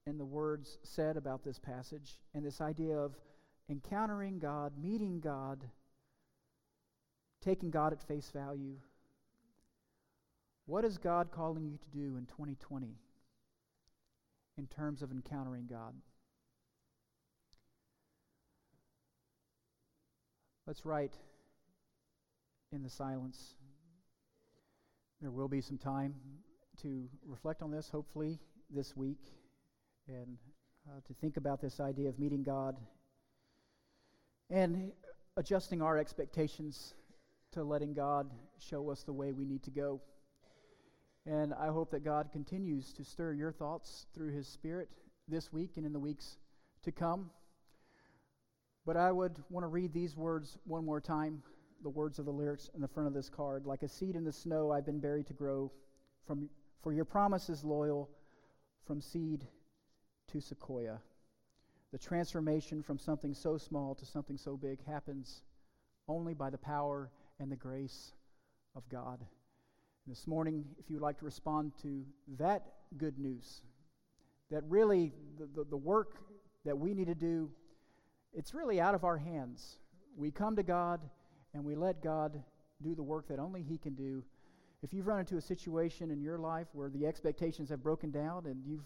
and 0.06 0.18
the 0.20 0.24
words 0.24 0.78
said 0.82 1.16
about 1.16 1.42
this 1.42 1.58
passage 1.58 2.18
and 2.34 2.44
this 2.44 2.60
idea 2.60 2.96
of 2.96 3.16
encountering 3.68 4.38
God, 4.38 4.72
meeting 4.80 5.20
God, 5.20 5.64
taking 7.42 7.70
God 7.70 7.92
at 7.92 8.02
face 8.02 8.30
value. 8.30 8.76
What 10.66 10.84
is 10.84 10.98
God 10.98 11.30
calling 11.30 11.66
you 11.66 11.78
to 11.78 11.90
do 11.90 12.16
in 12.16 12.26
2020 12.26 12.96
in 14.58 14.66
terms 14.66 15.02
of 15.02 15.10
encountering 15.10 15.66
God? 15.66 15.94
Let's 20.66 20.84
write 20.84 21.14
in 22.72 22.82
the 22.82 22.90
silence. 22.90 23.54
There 25.20 25.30
will 25.30 25.46
be 25.46 25.60
some 25.60 25.78
time 25.78 26.16
to 26.82 27.08
reflect 27.24 27.62
on 27.62 27.70
this, 27.70 27.88
hopefully, 27.88 28.40
this 28.68 28.96
week, 28.96 29.20
and 30.08 30.36
uh, 30.88 31.00
to 31.06 31.14
think 31.14 31.36
about 31.36 31.60
this 31.60 31.78
idea 31.78 32.08
of 32.08 32.18
meeting 32.18 32.42
God 32.42 32.76
and 34.50 34.90
adjusting 35.36 35.82
our 35.82 35.98
expectations 35.98 36.94
to 37.52 37.62
letting 37.62 37.94
God 37.94 38.28
show 38.58 38.90
us 38.90 39.04
the 39.04 39.12
way 39.12 39.32
we 39.32 39.44
need 39.44 39.62
to 39.62 39.70
go. 39.70 40.00
And 41.26 41.54
I 41.54 41.68
hope 41.68 41.92
that 41.92 42.04
God 42.04 42.30
continues 42.32 42.92
to 42.94 43.04
stir 43.04 43.34
your 43.34 43.52
thoughts 43.52 44.06
through 44.16 44.32
His 44.32 44.48
Spirit 44.48 44.88
this 45.28 45.52
week 45.52 45.76
and 45.76 45.86
in 45.86 45.92
the 45.92 46.00
weeks 46.00 46.38
to 46.82 46.90
come. 46.90 47.30
But 48.86 48.96
I 48.96 49.10
would 49.10 49.36
want 49.50 49.64
to 49.64 49.68
read 49.68 49.92
these 49.92 50.16
words 50.16 50.58
one 50.64 50.84
more 50.84 51.00
time 51.00 51.42
the 51.82 51.90
words 51.90 52.18
of 52.18 52.24
the 52.24 52.32
lyrics 52.32 52.70
in 52.74 52.80
the 52.80 52.88
front 52.88 53.06
of 53.06 53.14
this 53.14 53.28
card. 53.28 53.66
Like 53.66 53.82
a 53.82 53.88
seed 53.88 54.16
in 54.16 54.24
the 54.24 54.32
snow, 54.32 54.70
I've 54.70 54.86
been 54.86 55.00
buried 55.00 55.26
to 55.26 55.34
grow. 55.34 55.70
From, 56.26 56.48
for 56.82 56.92
your 56.92 57.04
promise 57.04 57.48
is 57.48 57.64
loyal, 57.64 58.08
from 58.86 59.00
seed 59.00 59.46
to 60.32 60.40
sequoia. 60.40 60.98
The 61.92 61.98
transformation 61.98 62.82
from 62.82 62.98
something 62.98 63.34
so 63.34 63.58
small 63.58 63.94
to 63.96 64.06
something 64.06 64.36
so 64.36 64.56
big 64.56 64.84
happens 64.86 65.42
only 66.08 66.34
by 66.34 66.50
the 66.50 66.58
power 66.58 67.10
and 67.40 67.50
the 67.50 67.56
grace 67.56 68.12
of 68.74 68.88
God. 68.88 69.18
And 69.20 70.14
this 70.14 70.26
morning, 70.26 70.64
if 70.78 70.88
you 70.88 70.96
would 70.96 71.02
like 71.02 71.18
to 71.18 71.24
respond 71.24 71.72
to 71.82 72.04
that 72.38 72.62
good 72.96 73.18
news, 73.18 73.62
that 74.50 74.62
really 74.68 75.12
the, 75.38 75.46
the, 75.54 75.64
the 75.70 75.76
work 75.76 76.16
that 76.64 76.76
we 76.76 76.94
need 76.94 77.06
to 77.06 77.14
do, 77.14 77.50
it's 78.36 78.54
really 78.54 78.80
out 78.80 78.94
of 78.94 79.02
our 79.02 79.16
hands. 79.16 79.78
We 80.16 80.30
come 80.30 80.56
to 80.56 80.62
God 80.62 81.00
and 81.54 81.64
we 81.64 81.74
let 81.74 82.02
God 82.02 82.42
do 82.82 82.94
the 82.94 83.02
work 83.02 83.28
that 83.28 83.38
only 83.38 83.62
He 83.62 83.78
can 83.78 83.94
do. 83.94 84.22
If 84.82 84.92
you've 84.92 85.06
run 85.06 85.20
into 85.20 85.38
a 85.38 85.40
situation 85.40 86.10
in 86.10 86.20
your 86.20 86.38
life 86.38 86.66
where 86.72 86.90
the 86.90 87.06
expectations 87.06 87.70
have 87.70 87.82
broken 87.82 88.10
down 88.10 88.44
and 88.46 88.62
you've 88.64 88.84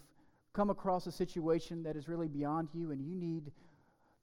come 0.53 0.69
across 0.69 1.05
a 1.05 1.11
situation 1.11 1.83
that 1.83 1.95
is 1.95 2.07
really 2.07 2.29
beyond 2.29 2.69
you 2.73 2.91
and 2.91 3.01
you 3.01 3.13
need 3.13 3.51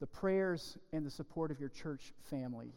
the 0.01 0.07
prayers 0.07 0.79
and 0.93 1.05
the 1.05 1.11
support 1.11 1.51
of 1.51 1.61
your 1.61 1.69
church 1.69 2.12
family, 2.31 2.73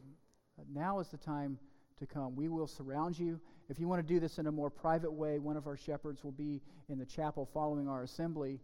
now 0.74 1.00
is 1.00 1.08
the 1.08 1.18
time 1.18 1.58
to 2.00 2.06
come. 2.06 2.36
We 2.36 2.50
will 2.50 2.68
surround 2.68 3.18
you. 3.18 3.40
If 3.70 3.80
you 3.80 3.88
want 3.88 4.06
to 4.06 4.14
do 4.14 4.20
this 4.20 4.38
in 4.40 4.48
a 4.48 4.52
more 4.52 4.70
private 4.70 5.12
way, 5.12 5.40
one 5.40 5.56
of 5.56 5.68
our 5.68 5.78
shepherds 5.78 6.24
will 6.24 6.32
be 6.34 6.62
in 6.90 7.00
the 7.00 7.06
chapel 7.06 7.48
following 7.54 7.88
our 7.88 8.04
assembly. 8.04 8.60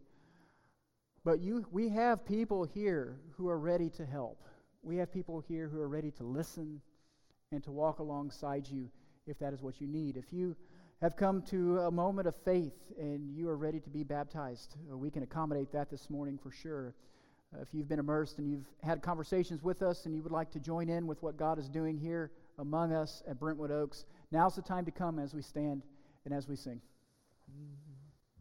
But 1.27 1.41
you, 1.41 1.65
we 1.73 1.89
have 1.89 2.25
people 2.25 2.63
here 2.63 3.17
who 3.35 3.49
are 3.49 3.59
ready 3.59 3.89
to 3.97 4.05
help. 4.05 4.41
We 4.81 4.95
have 4.95 5.11
people 5.11 5.43
here 5.45 5.67
who 5.67 5.81
are 5.81 5.89
ready 5.89 6.09
to 6.11 6.23
listen 6.23 6.79
and 7.51 7.61
to 7.65 7.71
walk 7.71 7.99
alongside 7.99 8.65
you 8.65 8.89
if 9.25 9.37
that 9.39 9.51
is 9.51 9.61
what 9.61 9.81
you 9.81 9.87
need. 9.87 10.15
If 10.15 10.31
you 10.31 10.55
have 11.01 11.17
come 11.17 11.41
to 11.49 11.79
a 11.79 11.91
moment 11.91 12.29
of 12.29 12.35
faith 12.45 12.77
and 12.97 13.35
you 13.35 13.49
are 13.49 13.57
ready 13.57 13.81
to 13.81 13.89
be 13.89 14.05
baptized, 14.05 14.77
uh, 14.89 14.95
we 14.95 15.11
can 15.11 15.21
accommodate 15.21 15.69
that 15.73 15.89
this 15.89 16.09
morning 16.09 16.39
for 16.41 16.49
sure. 16.49 16.95
Uh, 17.53 17.61
if 17.61 17.73
you've 17.73 17.89
been 17.89 17.99
immersed 17.99 18.37
and 18.37 18.49
you've 18.49 18.69
had 18.81 19.01
conversations 19.01 19.61
with 19.61 19.81
us 19.81 20.05
and 20.05 20.15
you 20.15 20.23
would 20.23 20.31
like 20.31 20.49
to 20.51 20.61
join 20.61 20.87
in 20.87 21.07
with 21.07 21.21
what 21.21 21.35
God 21.35 21.59
is 21.59 21.67
doing 21.67 21.97
here 21.97 22.31
among 22.57 22.93
us 22.93 23.21
at 23.27 23.37
Brentwood 23.37 23.69
Oaks, 23.69 24.05
now's 24.31 24.55
the 24.55 24.61
time 24.61 24.85
to 24.85 24.91
come 24.91 25.19
as 25.19 25.33
we 25.33 25.41
stand 25.41 25.83
and 26.23 26.33
as 26.33 26.47
we 26.47 26.55
sing. 26.55 26.79
Mm-hmm. 27.51 27.86